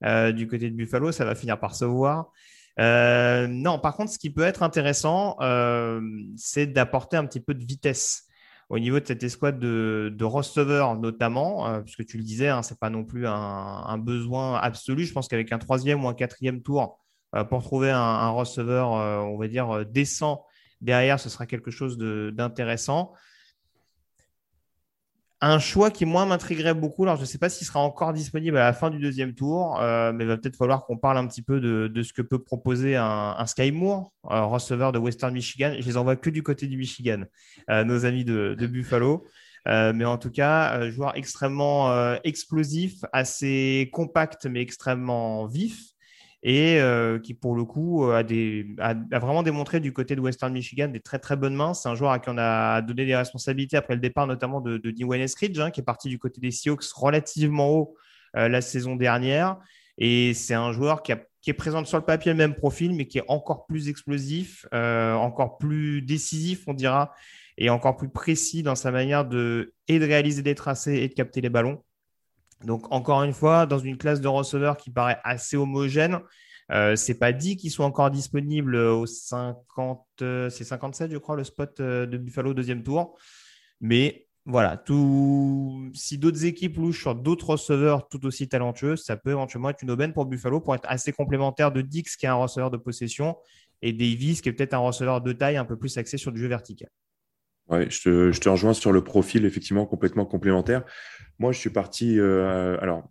du 0.04 0.48
côté 0.48 0.70
de 0.70 0.76
Buffalo, 0.76 1.12
ça 1.12 1.26
va 1.26 1.36
finir 1.36 1.60
par 1.60 1.76
se 1.76 1.86
voir. 1.86 2.32
Euh, 2.80 3.48
non, 3.48 3.80
par 3.80 3.96
contre, 3.96 4.12
ce 4.12 4.18
qui 4.20 4.32
peut 4.32 4.44
être 4.44 4.64
intéressant, 4.64 5.38
euh, 5.42 6.02
c'est 6.36 6.68
d'apporter 6.68 7.18
un 7.18 7.26
petit 7.26 7.40
peu 7.40 7.54
de 7.54 7.64
vitesse 7.64 8.24
au 8.70 8.80
niveau 8.80 9.00
de 9.00 9.06
cette 9.06 9.22
escouade 9.22 9.60
de, 9.60 10.12
de 10.16 10.96
notamment, 10.96 11.68
euh, 11.68 11.82
puisque 11.82 12.06
tu 12.06 12.18
le 12.18 12.24
disais, 12.24 12.48
hein, 12.48 12.64
ce 12.64 12.74
n'est 12.74 12.78
pas 12.78 12.90
non 12.90 13.04
plus 13.04 13.28
un, 13.28 13.98
besoin 14.00 14.56
absolu. 14.58 15.06
Je 15.06 15.14
pense 15.14 15.28
qu'avec 15.28 15.52
un 15.52 15.60
troisième 15.60 16.04
ou 16.04 16.08
un 16.08 16.14
quatrième 16.14 16.62
tour, 16.62 17.00
pour 17.50 17.64
trouver 17.64 17.90
un, 17.90 18.00
un 18.00 18.30
receveur, 18.30 18.92
on 18.92 19.38
va 19.38 19.48
dire, 19.48 19.86
décent 19.88 20.46
derrière, 20.82 21.20
ce 21.20 21.30
sera 21.30 21.48
quelque 21.48 21.72
chose 21.72 21.98
d'intéressant. 21.98 23.14
Un 25.46 25.60
choix 25.60 25.92
qui, 25.92 26.06
moi, 26.06 26.26
m'intriguerait 26.26 26.74
beaucoup. 26.74 27.04
Alors, 27.04 27.18
je 27.18 27.22
ne 27.24 27.26
sais 27.26 27.38
pas 27.38 27.50
s'il 27.50 27.68
sera 27.68 27.82
encore 27.82 28.14
disponible 28.14 28.56
à 28.56 28.64
la 28.64 28.72
fin 28.72 28.90
du 28.90 28.98
deuxième 28.98 29.34
tour, 29.34 29.78
euh, 29.82 30.14
mais 30.14 30.24
il 30.24 30.28
va 30.28 30.38
peut-être 30.38 30.56
falloir 30.56 30.86
qu'on 30.86 30.96
parle 30.96 31.18
un 31.18 31.28
petit 31.28 31.42
peu 31.42 31.60
de, 31.60 32.02
ce 32.02 32.14
que 32.14 32.22
peut 32.22 32.42
proposer 32.42 32.96
un, 32.96 33.46
Sky 33.46 33.74
Moore, 33.74 34.14
un 34.30 34.44
receveur 34.44 34.94
de 34.94 35.00
Western 35.00 35.34
Michigan. 35.34 35.76
Je 35.78 35.86
les 35.86 35.98
envoie 35.98 36.16
que 36.16 36.30
du 36.30 36.44
côté 36.44 36.68
du 36.68 36.78
Michigan, 36.78 37.24
euh, 37.70 37.84
nos 37.84 38.06
amis 38.06 38.24
de, 38.24 38.56
Buffalo. 38.68 39.26
Euh, 39.68 39.92
mais 39.94 40.06
en 40.06 40.18
tout 40.18 40.32
cas, 40.32 40.90
joueur 40.92 41.18
extrêmement 41.18 42.14
explosif, 42.24 43.04
assez 43.12 43.90
compact, 43.92 44.46
mais 44.46 44.62
extrêmement 44.62 45.46
vif 45.46 45.93
et 46.44 46.82
euh, 46.82 47.20
qui 47.20 47.34
pour 47.34 47.56
le 47.56 47.64
coup 47.64 48.04
a, 48.12 48.22
des, 48.22 48.68
a, 48.80 48.94
vraiment 49.18 49.44
démontré 49.44 49.80
du 49.80 49.94
côté 49.94 50.16
de 50.16 50.22
Western 50.22 50.52
Michigan 50.52 50.90
des 50.90 51.00
très 51.00 51.18
très 51.18 51.38
bonnes 51.38 51.56
mains. 51.56 51.74
C'est 51.74 51.88
un 51.88 51.96
joueur 51.96 52.12
à 52.12 52.20
qui 52.20 52.30
on 52.30 52.38
a 52.38 52.82
donné 52.82 53.06
des 53.06 53.16
responsabilités 53.16 53.78
après 53.78 53.96
le 53.96 54.02
départ 54.02 54.28
notamment 54.28 54.60
de, 54.60 54.78
de 54.78 54.92
Dwayne 54.92 55.26
hein, 55.26 55.72
qui 55.72 55.80
est 55.80 55.84
parti 55.84 56.10
du 56.10 56.20
côté 56.20 56.42
des 56.42 56.52
Seahawks 56.52 56.84
relativement 56.94 57.70
haut 57.70 57.96
euh, 58.36 58.50
la 58.50 58.62
saison 58.62 58.98
dernière. 58.98 59.58
Et 59.98 60.34
c'est 60.34 60.54
un 60.54 60.74
joueur 60.74 61.02
qui, 61.02 61.14
qui, 61.42 61.50
est 61.50 61.54
présent 61.54 61.86
sur 61.86 61.98
le 61.98 62.04
papier 62.04 62.32
le 62.32 62.38
même 62.38 62.56
profil, 62.56 62.94
mais 62.94 63.08
qui 63.08 63.20
est 63.20 63.26
encore 63.30 63.66
plus 63.66 63.88
explosif, 63.88 64.66
euh, 64.74 65.14
encore 65.14 65.58
plus 65.58 66.02
décisif, 66.02 66.64
on 66.68 66.74
dira, 66.74 67.14
et 67.58 67.70
encore 67.70 67.96
plus 67.96 68.10
précis 68.10 68.64
dans 68.64 68.76
sa 68.76 68.92
manière 68.92 69.24
de, 69.24 69.74
et 69.88 70.00
de 70.00 70.06
réaliser 70.06 70.42
des 70.42 70.56
tracés 70.56 70.96
et 70.96 71.08
de 71.08 71.14
capter 71.14 71.42
les 71.42 71.50
ballons. 71.50 71.84
Donc, 72.64 72.92
encore 72.92 73.24
une 73.24 73.34
fois, 73.34 73.66
dans 73.66 73.80
une 73.80 73.98
classe 73.98 74.22
de 74.22 74.28
receveurs 74.28 74.78
qui 74.78 74.90
paraît 74.90 75.20
assez 75.24 75.58
homogène, 75.58 76.20
euh, 76.72 76.96
c'est 76.96 77.20
pas 77.20 77.34
dit 77.34 77.58
qu'ils 77.58 77.72
soient 77.72 77.86
encore 77.86 78.10
disponibles 78.10 78.76
au 78.76 79.06
50, 79.06 80.06
euh, 80.22 80.50
c'est 80.50 80.64
57, 80.64 81.12
je 81.12 81.18
crois, 81.18 81.36
le 81.36 81.44
spot 81.44 81.80
euh, 81.80 82.06
de 82.06 82.18
Buffalo 82.18 82.54
deuxième 82.54 82.84
tour. 82.84 83.18
Mais 83.82 84.28
voilà, 84.46 84.82
si 85.94 86.18
d'autres 86.18 86.46
équipes 86.46 86.78
louchent 86.78 87.02
sur 87.02 87.16
d'autres 87.16 87.52
receveurs 87.52 88.08
tout 88.10 88.26
aussi 88.26 88.48
talentueux, 88.48 88.96
ça 88.96 89.18
peut 89.18 89.32
éventuellement 89.32 89.70
être 89.70 89.82
une 89.84 89.92
aubaine 89.92 90.14
pour 90.14 90.26
Buffalo 90.26 90.60
pour 90.60 90.76
être 90.76 90.88
assez 90.88 91.14
complémentaire 91.14 91.72
de 91.72 91.82
Dix, 91.82 92.16
qui 92.16 92.26
est 92.26 92.30
un 92.30 92.36
receveur 92.36 92.72
de 92.72 92.78
possession, 92.78 93.38
et 93.82 93.94
Davis, 93.94 94.42
qui 94.42 94.50
est 94.50 94.54
peut-être 94.54 94.74
un 94.74 94.80
receveur 94.80 95.22
de 95.22 95.32
taille 95.34 95.58
un 95.58 95.66
peu 95.66 95.78
plus 95.78 95.98
axé 95.98 96.18
sur 96.18 96.32
du 96.32 96.40
jeu 96.40 96.48
vertical. 96.48 96.90
Ouais, 97.70 97.90
je 97.90 98.40
te, 98.40 98.50
rejoins 98.50 98.74
sur 98.74 98.92
le 98.92 99.04
profil, 99.04 99.46
effectivement, 99.46 99.86
complètement 99.86 100.26
complémentaire. 100.26 100.84
Moi, 101.40 101.52
je 101.54 101.60
suis 101.60 101.70
parti, 101.70 102.20
euh, 102.20 102.78
alors, 102.82 103.10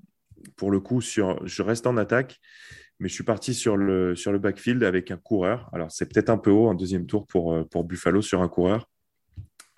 pour 0.57 0.71
le 0.71 0.79
coup, 0.79 1.01
sur, 1.01 1.45
je 1.47 1.63
reste 1.63 1.87
en 1.87 1.97
attaque, 1.97 2.39
mais 3.01 3.09
je 3.09 3.15
suis 3.15 3.25
parti 3.25 3.55
sur 3.55 3.77
le, 3.77 4.15
sur 4.15 4.31
le 4.31 4.39
backfield 4.39 4.85
avec 4.85 5.11
un 5.11 5.17
coureur. 5.17 5.71
Alors, 5.73 5.91
c'est 5.91 6.13
peut-être 6.13 6.29
un 6.29 6.37
peu 6.37 6.51
haut, 6.51 6.69
un 6.69 6.75
deuxième 6.75 7.07
tour 7.07 7.27
pour, 7.27 7.55
euh, 7.55 7.65
pour 7.65 7.85
Buffalo 7.85 8.21
sur 8.21 8.43
un 8.43 8.49
coureur. 8.49 8.89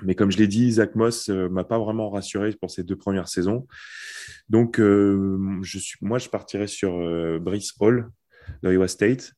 Mais 0.03 0.17
comme 0.17 0.33
je 0.33 0.39
l'ai 0.39 0.49
dit, 0.49 0.73
Zach 0.73 0.97
Moss 0.97 1.29
ne 1.29 1.35
euh, 1.35 1.49
m'a 1.49 1.63
pas 1.63 1.79
vraiment 1.79 2.11
rassuré 2.11 2.53
pour 2.61 2.71
ces 2.71 2.83
deux 2.83 2.97
premières 2.97 3.29
saisons. 3.29 3.67
Donc, 4.49 4.79
je 4.79 5.79
suis, 5.79 5.97
moi, 6.03 6.19
je 6.19 6.29
partirais 6.29 6.67
sur 6.67 6.99
Brice 7.41 7.73
Hall 7.81 8.11
d'Iowa 8.63 8.89
State 8.89 9.33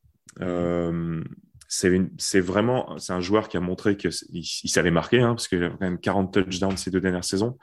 c'est 1.68 2.40
vraiment 2.40 2.98
c'est 2.98 3.12
un 3.12 3.20
joueur 3.20 3.48
qui 3.48 3.56
a 3.56 3.60
montré 3.60 3.96
qu'il 3.96 4.10
il 4.30 4.68
savait 4.68 4.90
marquer, 4.90 5.20
hein, 5.20 5.34
parce 5.34 5.48
qu'il 5.48 5.62
a 5.64 5.70
quand 5.70 5.80
même 5.80 5.98
40 5.98 6.32
touchdowns 6.32 6.76
ces 6.76 6.90
deux 6.90 7.00
dernières 7.00 7.24
saisons. 7.24 7.58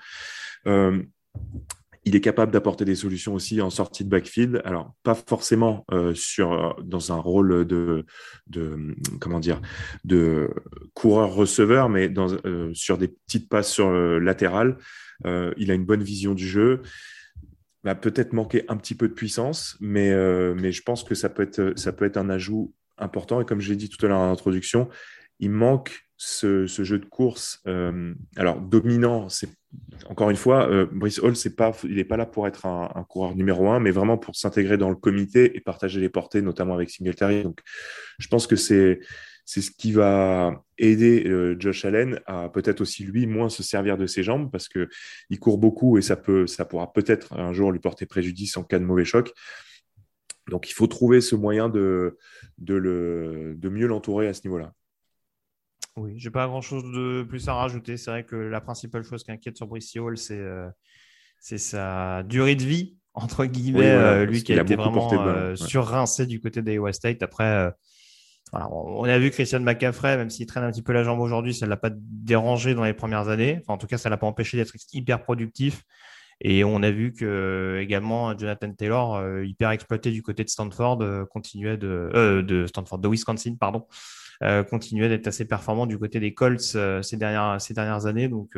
Euh, 0.68 1.02
il 2.06 2.18
est 2.18 2.22
capable 2.22 2.52
d'apporter 2.52 2.84
des 2.84 2.96
solutions 2.96 3.34
aussi 3.34 3.62
en 3.62 3.70
sortie 3.70 4.04
de 4.04 4.10
backfield. 4.10 4.62
Alors, 4.66 4.94
pas 5.04 5.16
forcément 5.16 5.86
euh, 5.94 6.14
sur, 6.14 6.76
dans 6.84 7.14
un 7.14 7.16
rôle 7.16 7.66
de, 7.66 8.06
comment 9.22 9.40
dire, 9.40 9.62
de 10.04 10.50
coureur-receveur, 10.96 11.88
mais 11.88 12.12
euh, 12.18 12.74
sur 12.74 12.98
des 12.98 13.08
petites 13.08 13.48
passes 13.48 13.72
sur 13.72 13.90
latérales. 13.90 14.78
il 15.24 15.72
a 15.72 15.74
une 15.74 15.86
bonne 15.86 16.04
vision 16.04 16.34
du 16.34 16.46
jeu. 16.46 16.82
Va 17.86 17.96
peut-être 17.96 18.34
manquer 18.34 18.66
un 18.68 18.76
petit 18.76 18.96
peu 18.96 19.08
de 19.08 19.14
puissance, 19.14 19.78
mais, 19.80 20.14
mais 20.56 20.74
je 20.74 20.82
pense 20.84 21.06
que 21.06 21.16
ça 21.16 21.30
peut 21.30 21.44
être, 21.44 21.74
ça 21.78 21.94
peut 21.94 22.04
être 22.04 22.18
un 22.18 22.30
ajout 22.30 22.74
important. 22.98 23.42
Et 23.42 23.46
comme 23.46 23.62
je 23.62 23.70
l'ai 23.70 23.76
dit 23.76 23.90
tout 23.90 24.04
à 24.06 24.10
l'heure 24.10 24.20
en 24.20 24.32
introduction, 24.32 24.90
il 25.40 25.52
manque 25.52 26.06
ce, 26.18 26.66
jeu 26.68 27.00
de 27.00 27.06
course. 27.06 27.62
Euh, 27.68 28.14
alors, 28.38 28.62
dominant, 28.62 29.30
c'est 29.30 29.50
encore 30.08 30.30
une 30.30 30.38
fois, 30.38 30.70
euh, 30.70 30.86
Brice 30.92 31.20
Hall, 31.20 31.36
c'est 31.36 31.56
pas, 31.56 31.72
il 31.84 31.96
n'est 31.96 32.04
pas 32.04 32.18
là 32.18 32.26
pour 32.26 32.48
être 32.48 32.66
un, 32.66 33.06
coureur 33.10 33.36
numéro 33.36 33.70
un, 33.70 33.80
mais 33.80 33.92
vraiment 33.92 34.18
pour 34.18 34.36
s'intégrer 34.36 34.78
dans 34.78 34.90
le 34.90 34.96
comité 34.96 35.58
et 35.58 35.62
partager 35.62 36.00
les 36.00 36.10
portées, 36.10 36.42
notamment 36.42 36.76
avec 36.76 36.90
Singletary. 36.90 37.44
Donc, 37.44 37.60
je 38.20 38.28
pense 38.28 38.48
que 38.48 38.56
c'est 38.56 39.00
c'est 39.46 39.62
ce 39.62 39.72
qui 39.72 39.92
va 39.92 40.64
aider 40.78 41.26
euh, 41.28 41.58
Josh 41.60 41.84
Allen 41.84 42.22
à 42.28 42.48
peut-être 42.48 42.80
aussi 42.80 43.04
lui 43.04 43.28
moins 43.28 43.50
se 43.50 43.62
servir 43.62 43.98
de 43.98 44.08
ses 44.08 44.24
jambes 44.24 44.50
parce 44.50 44.70
que 44.70 44.88
il 45.30 45.38
court 45.38 45.58
beaucoup 45.58 45.98
et 45.98 46.02
ça 46.02 46.16
peut, 46.16 46.48
ça 46.48 46.64
pourra 46.64 46.94
peut-être 46.94 47.34
un 47.34 47.52
jour 47.52 47.74
lui 47.74 47.80
porter 47.80 48.06
préjudice 48.06 48.56
en 48.56 48.64
cas 48.64 48.80
de 48.80 48.86
mauvais 48.86 49.04
choc. 49.04 49.34
Donc 50.50 50.70
il 50.70 50.74
faut 50.74 50.88
trouver 50.88 51.22
ce 51.22 51.36
moyen 51.36 51.70
de, 51.70 52.18
de, 52.58 52.76
le, 52.76 53.56
de 53.58 53.70
mieux 53.70 53.88
l'entourer 53.88 54.28
à 54.28 54.34
ce 54.34 54.42
niveau-là. 54.46 54.74
Oui, 55.96 56.14
j'ai 56.18 56.32
pas 56.32 56.48
grand-chose 56.48 56.84
de 56.84 57.24
plus 57.24 57.48
à 57.48 57.54
rajouter. 57.54 57.98
C'est 57.98 58.10
vrai 58.10 58.24
que 58.24 58.36
la 58.36 58.62
principale 58.62 59.04
chose 59.04 59.24
qui 59.24 59.32
inquiète 59.32 59.58
sur 59.58 59.68
Brice 59.68 59.96
Hall, 59.96 60.18
c'est 60.18 60.40
euh, 60.40 60.68
c'est 61.40 61.60
sa 61.60 62.24
durée 62.24 62.56
de 62.56 62.64
vie, 62.64 62.98
entre 63.14 63.46
guillemets, 63.46 63.92
euh, 63.92 64.26
lui 64.26 64.44
qui 64.44 64.54
a, 64.54 64.62
été 64.62 64.76
vraiment 64.76 65.14
euh, 65.14 65.56
surrincé 65.56 66.26
du 66.26 66.40
côté 66.40 66.62
des 66.62 66.80
West 66.80 67.02
State. 67.02 67.22
Après, 67.22 67.72
on 68.54 69.04
a 69.04 69.20
vu 69.20 69.30
Christian 69.30 69.60
McCaffrey, 69.60 70.18
même 70.18 70.30
s'il 70.30 70.48
traîne 70.48 70.64
un 70.64 70.72
petit 70.72 70.82
peu 70.82 70.94
la 70.94 71.04
jambe 71.04 71.20
aujourd'hui, 71.20 71.54
ça 71.54 71.66
ne 71.66 71.70
l'a 71.70 71.78
pas 71.78 71.92
dérangé 71.92 72.74
dans 72.74 72.84
les 72.84 72.94
premières 72.94 73.28
années. 73.28 73.60
Enfin, 73.62 73.74
en 73.74 73.78
tout 73.78 73.88
cas, 73.88 73.98
ça 73.98 74.10
ne 74.10 74.12
l'a 74.12 74.18
pas 74.18 74.28
empêché 74.28 74.58
d'être 74.58 74.74
hyper 74.94 75.22
productif. 75.22 75.84
Et 76.42 76.64
on 76.64 76.84
a 76.84 76.92
vu 76.92 77.14
que 77.14 77.80
également 77.82 78.38
Jonathan 78.38 78.72
Taylor, 78.74 79.16
euh, 79.16 79.46
hyper 79.46 79.72
exploité 79.72 80.12
du 80.12 80.22
côté 80.22 80.44
de 80.44 80.50
Stanford, 80.50 81.02
euh, 81.02 81.26
continuait 81.26 81.78
de, 81.78 82.10
euh, 82.14 82.42
de 82.42 82.66
Stanford, 82.68 83.00
de 83.00 83.08
Wisconsin, 83.08 83.56
pardon, 83.60 83.86
continuait 84.70 85.08
d'être 85.08 85.28
assez 85.28 85.46
performant 85.46 85.86
du 85.86 85.98
côté 85.98 86.20
des 86.20 86.34
Colts 86.34 86.60
ces 86.60 87.18
dernières 87.18 87.62
ces 87.62 87.74
dernières 87.74 88.08
années. 88.08 88.28
Donc 88.28 88.58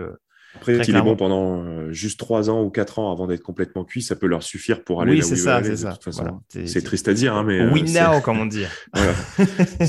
après, 0.55 0.83
s'il 0.83 0.95
est 0.95 1.01
bon 1.01 1.15
pendant 1.15 1.63
euh, 1.63 1.91
juste 1.91 2.19
3 2.19 2.49
ans 2.49 2.63
ou 2.63 2.69
4 2.69 2.99
ans 2.99 3.11
avant 3.11 3.27
d'être 3.27 3.43
complètement 3.43 3.83
cuit, 3.83 4.01
ça 4.01 4.15
peut 4.15 4.27
leur 4.27 4.43
suffire 4.43 4.83
pour 4.83 5.01
aller 5.01 5.13
oui, 5.13 5.19
là 5.19 5.25
où 5.25 5.29
c'est 5.29 5.35
ça, 5.35 5.61
c'est 5.63 5.75
ça. 6.11 6.39
C'est 6.65 6.83
triste 6.83 7.07
à 7.07 7.13
dire, 7.13 7.35
hein, 7.35 7.43
mais. 7.43 7.67
Oui, 7.67 7.83
euh, 7.87 8.13
now, 8.13 8.21
comme 8.21 8.39
on 8.39 8.45
dit. 8.45 8.65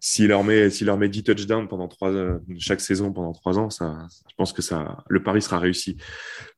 S'il 0.00 0.28
leur, 0.28 0.44
met, 0.44 0.68
leur 0.82 0.98
met 0.98 1.08
10 1.08 1.22
touchdowns 1.22 1.68
pendant 1.68 1.88
3, 1.88 2.10
euh, 2.10 2.38
chaque 2.58 2.80
saison 2.80 3.12
pendant 3.12 3.32
3 3.32 3.58
ans, 3.58 3.70
ça, 3.70 4.06
je 4.28 4.34
pense 4.36 4.52
que 4.52 4.62
ça, 4.62 4.98
le 5.08 5.22
pari 5.22 5.42
sera 5.42 5.58
réussi. 5.58 5.96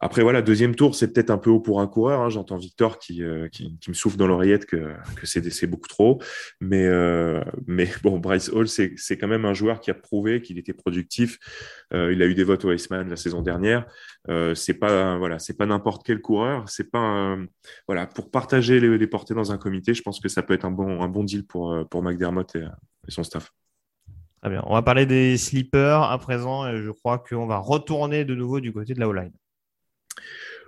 Après, 0.01 0.23
voilà, 0.23 0.41
deuxième 0.43 0.75
tour, 0.75 0.95
c'est 0.95 1.13
peut-être 1.13 1.31
un 1.31 1.39
peu 1.39 1.51
haut 1.51 1.61
pour 1.61 1.81
un 1.81 1.87
coureur. 1.87 2.23
Hein. 2.23 2.31
J'entends 2.31 2.57
Victor 2.57 2.99
qui, 2.99 3.23
qui, 3.53 3.77
qui, 3.81 3.91
me 3.91 3.95
souffle 3.95 4.17
dans 4.17 4.27
l'oreillette 4.27 4.67
que, 4.67 4.95
que 5.17 5.27
c'est 5.27 5.67
beaucoup 5.67 5.89
trop. 5.89 6.21
Mais, 6.61 6.89
mais 7.67 7.89
bon, 8.03 8.19
Bryce 8.19 8.49
Hall, 8.49 8.69
c'est 8.69 9.19
quand 9.19 9.29
même 9.29 9.45
un 9.45 9.55
joueur 9.55 9.81
qui 9.81 9.91
a 9.91 9.95
prouvé 9.95 10.41
qu'il 10.43 10.59
était 10.59 10.73
productif. 10.73 11.39
Il 11.93 12.23
a 12.23 12.27
eu 12.27 12.35
des 12.35 12.45
votes 12.45 12.65
au 12.65 12.73
Iceman 12.73 13.09
la 13.09 13.17
saison 13.17 13.43
dernière. 13.43 13.87
Euh, 14.29 14.55
c'est 14.55 14.75
pas 14.75 15.17
voilà, 15.17 15.39
c'est 15.39 15.57
pas 15.57 15.67
n'importe 15.67 16.05
quel 16.05 16.21
coureur. 16.21 16.69
C'est 16.69 16.91
pas 16.91 17.37
voilà 17.89 18.07
pour 18.07 18.31
partager 18.31 18.79
les, 18.81 19.07
portées 19.07 19.35
dans 19.35 19.53
un 19.53 19.59
comité. 19.59 19.95
Je 19.95 20.03
pense 20.03 20.21
que 20.21 20.29
ça 20.29 20.43
peut 20.43 20.55
être 20.55 20.65
un 20.65 20.71
bon 20.71 21.03
un 21.03 21.09
bon 21.09 21.25
deal 21.25 21.47
pour 21.47 21.73
euh, 21.73 21.85
pour 21.85 22.03
McDermott 22.03 22.55
et, 22.57 22.67
son 23.09 23.23
staff. 23.23 23.53
Très 24.43 24.51
bien. 24.51 24.63
On 24.67 24.75
va 24.75 24.83
parler 24.83 25.07
des 25.07 25.37
sleepers 25.37 26.03
à 26.03 26.19
présent. 26.19 26.69
Et 26.69 26.83
je 26.83 26.91
crois 26.91 27.19
qu'on 27.19 27.47
va 27.47 27.59
retourner 27.59 28.25
de 28.25 28.35
nouveau 28.35 28.61
du 28.61 28.73
côté 28.73 28.95
de 28.95 29.01
la 29.01 29.09
O-line. 29.09 29.33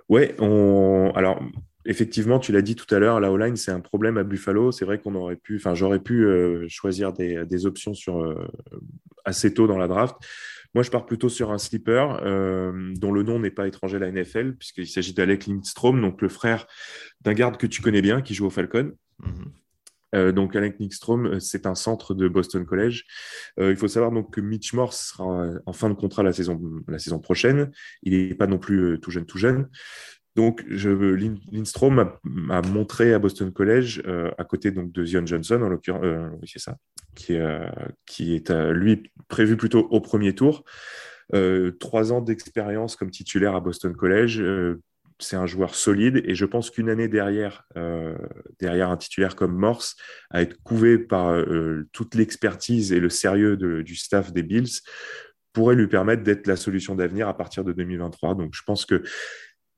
Ouais, 0.09 0.35
on 0.39 1.11
alors 1.15 1.41
effectivement, 1.85 2.39
tu 2.39 2.51
l'as 2.51 2.61
dit 2.61 2.75
tout 2.75 2.93
à 2.95 2.99
l'heure, 2.99 3.19
la 3.19 3.31
O-line, 3.31 3.55
c'est 3.55 3.71
un 3.71 3.81
problème 3.81 4.17
à 4.17 4.23
Buffalo. 4.23 4.71
C'est 4.71 4.85
vrai 4.85 4.99
qu'on 4.99 5.15
aurait 5.15 5.35
pu, 5.35 5.57
enfin, 5.57 5.75
j'aurais 5.75 5.99
pu 5.99 6.25
euh, 6.25 6.65
choisir 6.69 7.13
des, 7.13 7.45
des, 7.45 7.65
options 7.65 7.93
sur 7.93 8.35
assez 9.25 9.53
tôt 9.53 9.67
dans 9.67 9.77
la 9.77 9.87
draft. 9.87 10.15
Moi, 10.73 10.83
je 10.83 10.89
pars 10.89 11.05
plutôt 11.05 11.29
sur 11.29 11.51
un 11.51 11.57
sleeper 11.57 12.21
dont 12.95 13.11
le 13.11 13.23
nom 13.23 13.39
n'est 13.39 13.51
pas 13.51 13.67
étranger 13.67 13.97
à 13.97 13.99
la 13.99 14.11
NFL, 14.11 14.53
puisqu'il 14.55 14.87
s'agit 14.87 15.13
d'Alec 15.13 15.45
Lindstrom, 15.45 16.01
donc 16.01 16.21
le 16.21 16.29
frère 16.29 16.65
d'un 17.21 17.33
garde 17.33 17.57
que 17.57 17.67
tu 17.67 17.81
connais 17.81 18.01
bien, 18.01 18.21
qui 18.21 18.33
joue 18.33 18.47
au 18.47 18.49
Falcon. 18.49 18.93
Mhm. 19.19 19.51
Euh, 20.13 20.31
donc, 20.31 20.55
Alec 20.55 20.79
Nickstrom, 20.79 21.25
euh, 21.25 21.39
c'est 21.39 21.65
un 21.65 21.75
centre 21.75 22.13
de 22.13 22.27
Boston 22.27 22.65
College. 22.65 23.05
Euh, 23.59 23.71
il 23.71 23.77
faut 23.77 23.87
savoir 23.87 24.11
donc 24.11 24.33
que 24.33 24.41
Mitch 24.41 24.73
Morse 24.73 25.09
sera 25.11 25.49
en 25.65 25.73
fin 25.73 25.89
de 25.89 25.95
contrat 25.95 26.23
la 26.23 26.33
saison, 26.33 26.61
la 26.87 26.99
saison 26.99 27.19
prochaine. 27.19 27.71
Il 28.03 28.27
n'est 28.27 28.35
pas 28.35 28.47
non 28.47 28.59
plus 28.59 28.99
tout 29.01 29.11
jeune, 29.11 29.25
tout 29.25 29.37
jeune. 29.37 29.69
Donc, 30.35 30.63
je, 30.67 30.89
Lindstrom 31.51 31.99
a, 32.49 32.61
montré 32.63 33.13
à 33.13 33.19
Boston 33.19 33.51
College, 33.51 34.01
à 34.37 34.43
côté 34.43 34.71
donc 34.71 34.91
de 34.91 35.05
Zion 35.05 35.25
Johnson, 35.25 35.61
en 35.61 35.69
l'occurrence, 35.69 36.03
oui, 36.41 36.49
c'est 36.51 36.59
ça, 36.59 36.77
qui 37.15 37.33
est, 37.33 38.49
est 38.49 38.71
lui 38.71 39.11
prévu 39.27 39.57
plutôt 39.57 39.87
au 39.91 40.01
premier 40.01 40.33
tour. 40.33 40.63
trois 41.79 42.11
ans 42.11 42.21
d'expérience 42.21 42.95
comme 42.95 43.11
titulaire 43.11 43.55
à 43.55 43.59
Boston 43.59 43.95
College, 43.95 44.41
c'est 45.19 45.35
un 45.35 45.45
joueur 45.45 45.75
solide 45.75 46.21
et 46.25 46.35
je 46.35 46.45
pense 46.45 46.69
qu'une 46.69 46.89
année 46.89 47.07
derrière, 47.07 47.63
euh, 47.77 48.15
derrière 48.59 48.89
un 48.89 48.97
titulaire 48.97 49.35
comme 49.35 49.55
Morse, 49.55 49.95
à 50.29 50.41
être 50.41 50.61
couvé 50.63 50.97
par 50.97 51.29
euh, 51.29 51.87
toute 51.91 52.15
l'expertise 52.15 52.91
et 52.91 52.99
le 52.99 53.09
sérieux 53.09 53.57
du 53.57 53.95
staff 53.95 54.31
des 54.33 54.43
Bills, 54.43 54.81
pourrait 55.53 55.75
lui 55.75 55.87
permettre 55.87 56.23
d'être 56.23 56.47
la 56.47 56.55
solution 56.55 56.95
d'avenir 56.95 57.27
à 57.27 57.37
partir 57.37 57.63
de 57.63 57.73
2023. 57.73 58.35
Donc 58.35 58.51
je 58.53 58.61
pense 58.65 58.85
que 58.85 59.03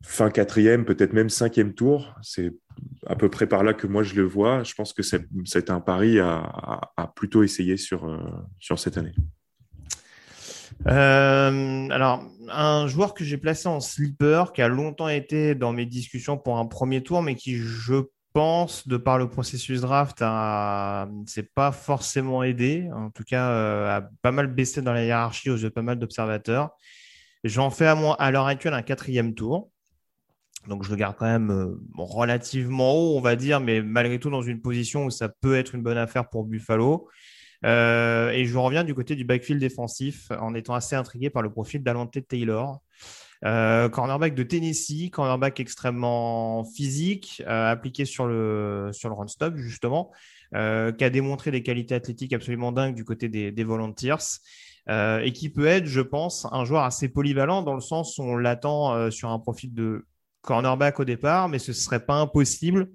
fin 0.04 0.30
quatrième, 0.30 0.86
peut-être 0.86 1.14
même 1.14 1.30
cinquième 1.30 1.74
tour, 1.74 2.16
c'est 2.22 2.54
à 3.08 3.16
peu 3.16 3.30
près 3.30 3.48
par 3.48 3.64
là 3.64 3.74
que 3.74 3.88
moi 3.88 4.04
je 4.04 4.16
le 4.16 4.24
vois. 4.24 4.64
Je 4.64 4.74
pense 4.74 4.94
que 4.94 5.04
c'est 5.04 5.70
un 5.70 5.80
pari 5.80 6.20
à, 6.20 7.14
plutôt 7.16 7.44
essayer 7.44 7.78
sur, 7.78 8.06
euh, 8.06 8.76
cette 8.76 8.98
année. 8.98 9.14
Euh, 10.88 11.90
alors, 11.90 12.24
un 12.50 12.88
joueur 12.88 13.14
que 13.14 13.24
j'ai 13.24 13.38
placé 13.38 13.68
en 13.68 13.80
sleeper, 13.80 14.54
qui 14.54 14.62
a 14.62 14.68
longtemps 14.68 15.08
été 15.08 15.56
dans 15.56 15.72
mes 15.72 15.86
discussions 15.86 16.38
pour 16.38 16.58
un 16.58 16.66
premier 16.66 17.02
tour, 17.02 17.22
mais 17.22 17.36
qui, 17.36 17.56
je 17.56 18.04
pense, 18.34 18.88
de 18.88 18.98
par 18.98 19.18
le 19.18 19.30
processus 19.30 19.82
draft, 19.82 20.24
c'est 21.26 21.54
pas 21.54 21.72
forcément 21.72 22.44
aidé. 22.44 22.90
En 22.94 23.10
tout 23.10 23.24
cas, 23.24 23.50
euh, 23.50 23.98
a 23.98 24.10
pas 24.22 24.32
mal 24.32 24.48
baissé 24.48 24.82
dans 24.82 24.94
la 24.94 25.06
hiérarchie 25.06 25.50
aux 25.50 25.56
yeux 25.56 25.70
de 25.70 25.74
pas 25.74 25.82
mal 25.82 25.98
d'observateurs. 25.98 26.72
J'en 27.46 27.70
fais 27.70 27.86
à, 27.86 27.98
à 28.20 28.32
l'heure 28.32 28.48
actuelle 28.48 28.74
un 28.74 28.82
quatrième 28.82 29.36
tour. 29.36 29.72
Donc 30.68 30.84
je 30.84 30.90
le 30.90 30.96
garde 30.96 31.16
quand 31.18 31.26
même 31.26 31.52
euh, 31.52 31.80
relativement 31.96 32.94
haut, 32.94 33.18
on 33.18 33.22
va 33.22 33.36
dire, 33.36 33.60
mais 33.60 33.82
malgré 33.82 34.20
tout 34.20 34.30
dans 34.30 34.42
une 34.42 34.62
position 34.62 35.06
où 35.06 35.10
ça 35.10 35.30
peut 35.30 35.56
être 35.56 35.76
une 35.76 35.82
bonne 35.82 35.98
affaire 35.98 36.30
pour 36.30 36.44
Buffalo. 36.44 37.08
Euh, 37.64 38.30
et 38.32 38.46
je 38.46 38.58
reviens 38.58 38.84
du 38.84 38.94
côté 38.94 39.16
du 39.16 39.26
backfield 39.26 39.60
défensif 39.60 40.30
en 40.40 40.54
étant 40.54 40.74
assez 40.74 40.96
intrigué 40.96 41.30
par 41.30 41.42
le 41.42 41.52
profil 41.52 41.84
d'Alante 41.84 42.18
Taylor. 42.28 42.82
Euh, 43.44 43.90
cornerback 43.90 44.34
de 44.34 44.44
Tennessee, 44.44 45.10
cornerback 45.12 45.60
extrêmement 45.60 46.64
physique, 46.64 47.44
appliqué 47.46 48.06
sur 48.06 48.28
le, 48.28 48.90
sur 48.92 49.10
le 49.10 49.16
run 49.16 49.28
stop, 49.28 49.56
justement, 49.58 50.12
qui 50.52 50.58
a 50.58 51.10
démontré 51.10 51.52
des 51.52 51.64
qualités 51.64 51.96
athlétiques 51.96 52.34
absolument 52.34 52.72
dingues 52.72 52.96
du 52.96 53.04
côté 53.04 53.30
des, 53.30 53.52
des 53.52 53.64
Volunteers. 53.64 54.40
et 54.90 55.32
qui 55.34 55.50
peut 55.50 55.66
être, 55.66 55.86
je 55.86 56.02
pense, 56.02 56.48
un 56.52 56.66
joueur 56.66 56.84
assez 56.84 57.10
polyvalent 57.10 57.62
dans 57.62 57.76
le 57.76 57.82
sens 57.82 58.18
où 58.18 58.24
on 58.24 58.38
l'attend 58.38 59.12
sur 59.12 59.30
un 59.30 59.40
profil 59.40 59.74
de 59.74 60.06
cornerback 60.46 61.00
au 61.00 61.06
départ, 61.06 61.50
mais 61.50 61.60
ce 61.60 61.72
ne 61.72 61.76
serait 61.76 62.06
pas 62.06 62.16
impossible 62.16 62.90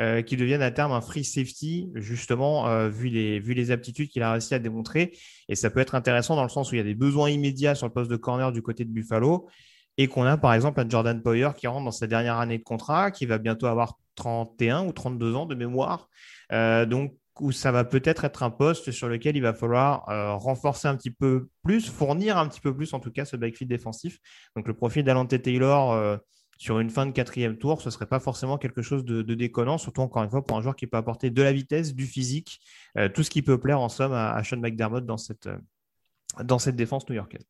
euh, 0.00 0.22
qui 0.22 0.38
devienne 0.38 0.62
à 0.62 0.70
terme 0.70 0.92
un 0.92 1.02
free 1.02 1.22
safety, 1.22 1.90
justement, 1.94 2.66
euh, 2.66 2.88
vu, 2.88 3.08
les, 3.08 3.40
vu 3.40 3.52
les 3.52 3.70
aptitudes 3.70 4.08
qu'il 4.08 4.22
a 4.22 4.32
réussi 4.32 4.54
à 4.54 4.58
démontrer. 4.58 5.12
Et 5.50 5.54
ça 5.54 5.68
peut 5.68 5.80
être 5.80 5.94
intéressant 5.94 6.34
dans 6.34 6.44
le 6.44 6.48
sens 6.48 6.72
où 6.72 6.74
il 6.74 6.78
y 6.78 6.80
a 6.80 6.84
des 6.84 6.94
besoins 6.94 7.28
immédiats 7.28 7.74
sur 7.74 7.86
le 7.86 7.92
poste 7.92 8.10
de 8.10 8.16
corner 8.16 8.52
du 8.52 8.62
côté 8.62 8.86
de 8.86 8.90
Buffalo 8.90 9.50
et 9.98 10.08
qu'on 10.08 10.24
a 10.24 10.38
par 10.38 10.54
exemple 10.54 10.80
un 10.80 10.88
Jordan 10.88 11.20
Poyer 11.20 11.50
qui 11.54 11.66
rentre 11.66 11.84
dans 11.84 11.90
sa 11.90 12.06
dernière 12.06 12.38
année 12.38 12.56
de 12.56 12.62
contrat, 12.62 13.10
qui 13.10 13.26
va 13.26 13.36
bientôt 13.36 13.66
avoir 13.66 13.98
31 14.14 14.86
ou 14.86 14.92
32 14.92 15.34
ans 15.34 15.44
de 15.44 15.54
mémoire. 15.54 16.08
Euh, 16.52 16.86
donc, 16.86 17.14
où 17.40 17.52
ça 17.52 17.70
va 17.70 17.84
peut-être 17.84 18.24
être 18.24 18.42
un 18.42 18.50
poste 18.50 18.92
sur 18.92 19.08
lequel 19.08 19.36
il 19.36 19.42
va 19.42 19.54
falloir 19.54 20.04
renforcer 20.38 20.86
un 20.86 20.96
petit 20.96 21.10
peu 21.10 21.48
plus, 21.64 21.88
fournir 21.88 22.36
un 22.36 22.46
petit 22.46 22.60
peu 22.60 22.76
plus 22.76 22.92
en 22.92 23.00
tout 23.00 23.10
cas 23.10 23.24
ce 23.24 23.36
backfield 23.36 23.70
défensif. 23.70 24.18
Donc 24.54 24.68
le 24.68 24.74
profil 24.74 25.02
d'Alante 25.02 25.40
Taylor 25.42 26.18
sur 26.62 26.78
une 26.78 26.90
fin 26.90 27.06
de 27.06 27.10
quatrième 27.10 27.58
tour, 27.58 27.82
ce 27.82 27.88
ne 27.88 27.90
serait 27.90 28.06
pas 28.06 28.20
forcément 28.20 28.56
quelque 28.56 28.82
chose 28.82 29.04
de, 29.04 29.34
déconnant, 29.34 29.78
surtout 29.78 30.00
encore 30.00 30.22
une 30.22 30.30
fois 30.30 30.44
pour 30.44 30.56
un 30.56 30.62
joueur 30.62 30.76
qui 30.76 30.86
peut 30.86 30.96
apporter 30.96 31.28
de 31.28 31.42
la 31.42 31.52
vitesse, 31.52 31.92
du 31.92 32.06
physique, 32.06 32.60
euh, 32.96 33.08
tout 33.08 33.24
ce 33.24 33.30
qui 33.30 33.42
peut 33.42 33.58
plaire 33.58 33.80
en 33.80 33.88
somme 33.88 34.12
à, 34.12 34.40
Sean 34.44 34.58
McDermott 34.58 35.04
dans 35.04 35.16
cette, 35.16 35.48
euh, 35.48 36.70
défense 36.70 37.08
new-yorkaise. 37.08 37.44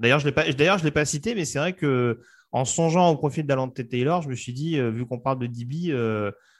D'ailleurs, 0.00 0.18
je 0.18 0.26
ne 0.26 0.82
l'ai 0.82 0.90
pas 0.90 1.04
cité, 1.04 1.36
mais 1.36 1.44
c'est 1.44 1.60
vrai 1.60 1.74
que 1.74 2.20
en 2.50 2.64
songeant 2.64 3.08
au 3.10 3.16
profil 3.16 3.46
d'Alante 3.46 3.88
Taylor, 3.88 4.20
je 4.22 4.30
me 4.30 4.34
suis 4.34 4.52
dit, 4.52 4.80
euh, 4.80 4.90
vu 4.90 5.06
qu'on 5.06 5.20
parle 5.20 5.38
de 5.38 5.46
DB, 5.46 5.92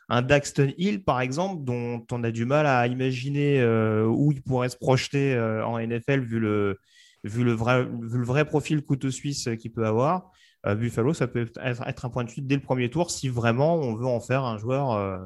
un 0.09 0.23
Daxton 0.23 0.75
Hill, 0.79 1.03
par 1.03 1.21
exemple, 1.21 1.65
dont 1.65 2.07
on 2.13 2.23
a 2.23 2.31
du 2.31 2.45
mal 2.45 2.67
à 2.67 2.87
imaginer 2.87 3.65
où 4.07 4.31
il 4.31 4.43
pourrait 4.43 4.69
se 4.69 4.77
projeter 4.77 5.37
en 5.67 5.77
NFL 5.77 6.21
vu 6.21 6.39
le, 6.39 6.79
vu 7.25 7.43
le, 7.43 7.53
vrai, 7.53 7.85
vu 7.85 8.19
le 8.19 8.25
vrai 8.25 8.45
profil 8.45 8.85
couteau 8.85 9.11
suisse 9.11 9.49
qu'il 9.59 9.73
peut 9.73 9.87
avoir. 9.87 10.31
Buffalo, 10.75 11.13
ça 11.13 11.27
peut 11.27 11.51
être 11.63 12.05
un 12.05 12.11
point 12.11 12.25
de 12.25 12.31
chute 12.31 12.47
dès 12.47 12.55
le 12.55 12.63
premier 12.63 12.89
tour 12.89 13.11
si 13.11 13.29
vraiment 13.29 13.77
on 13.77 13.95
veut 13.95 14.07
en 14.07 14.21
faire 14.21 14.45
un 14.45 14.57
joueur 14.57 14.93
euh, 14.93 15.19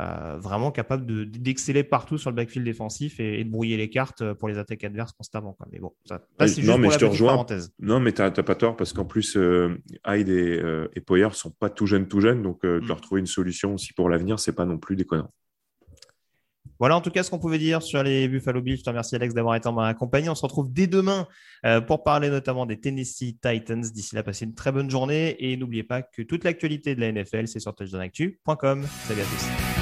euh, 0.00 0.38
vraiment 0.38 0.70
capable 0.70 1.04
d'exceller 1.30 1.84
partout 1.84 2.16
sur 2.16 2.30
le 2.30 2.36
backfield 2.36 2.64
défensif 2.64 3.20
et, 3.20 3.44
de 3.44 3.50
brouiller 3.50 3.76
les 3.76 3.90
cartes 3.90 4.32
pour 4.34 4.48
les 4.48 4.56
attaques 4.56 4.84
adverses 4.84 5.12
constamment. 5.12 5.58
Mais 5.70 5.78
bon, 5.78 5.92
ça, 6.06 6.22
c'est 6.40 6.62
juste 6.62 6.78
mais 6.78 6.88
pour 6.88 6.92
je 6.92 6.98
te 6.98 7.04
rejoins. 7.04 7.46
Non, 7.80 8.00
mais 8.00 8.12
tu 8.12 8.22
n'as 8.22 8.30
pas 8.30 8.54
tort 8.54 8.76
parce 8.76 8.94
qu'en 8.94 9.04
plus, 9.04 9.36
euh, 9.36 9.76
Hyde 10.06 10.30
et, 10.30 10.62
et 10.94 11.00
Poyer 11.02 11.26
ne 11.26 11.30
sont 11.30 11.50
pas 11.50 11.68
tout 11.68 11.86
jeunes, 11.86 12.08
tout 12.08 12.20
jeunes. 12.20 12.42
Donc, 12.42 12.62
de 12.62 12.80
leur 12.86 12.98
mm. 12.98 13.00
trouver 13.02 13.20
une 13.20 13.26
solution 13.26 13.74
aussi 13.74 13.92
pour 13.92 14.08
l'avenir, 14.08 14.38
c'est 14.38 14.54
pas 14.54 14.64
non 14.64 14.78
plus 14.78 14.96
déconnant. 14.96 15.30
Voilà 16.82 16.96
en 16.96 17.00
tout 17.00 17.12
cas 17.12 17.22
ce 17.22 17.30
qu'on 17.30 17.38
pouvait 17.38 17.60
dire 17.60 17.80
sur 17.80 18.02
les 18.02 18.26
Buffalo 18.26 18.60
Bills. 18.60 18.78
Je 18.78 18.82
te 18.82 18.90
remercie 18.90 19.14
Alex 19.14 19.34
d'avoir 19.34 19.54
été 19.54 19.68
en 19.68 19.72
ma 19.72 19.94
compagnie. 19.94 20.28
On 20.28 20.34
se 20.34 20.42
retrouve 20.42 20.72
dès 20.72 20.88
demain 20.88 21.28
euh, 21.64 21.80
pour 21.80 22.02
parler 22.02 22.28
notamment 22.28 22.66
des 22.66 22.80
Tennessee 22.80 23.36
Titans. 23.40 23.82
D'ici 23.82 24.16
là, 24.16 24.24
passez 24.24 24.46
une 24.46 24.54
très 24.54 24.72
bonne 24.72 24.90
journée 24.90 25.36
et 25.38 25.56
n'oubliez 25.56 25.84
pas 25.84 26.02
que 26.02 26.22
toute 26.22 26.42
l'actualité 26.42 26.96
de 26.96 27.00
la 27.00 27.12
NFL, 27.12 27.46
c'est 27.46 27.60
sur 27.60 27.72
touchdownactu.com. 27.72 28.84
Salut 29.06 29.20
à 29.20 29.24
tous. 29.24 29.81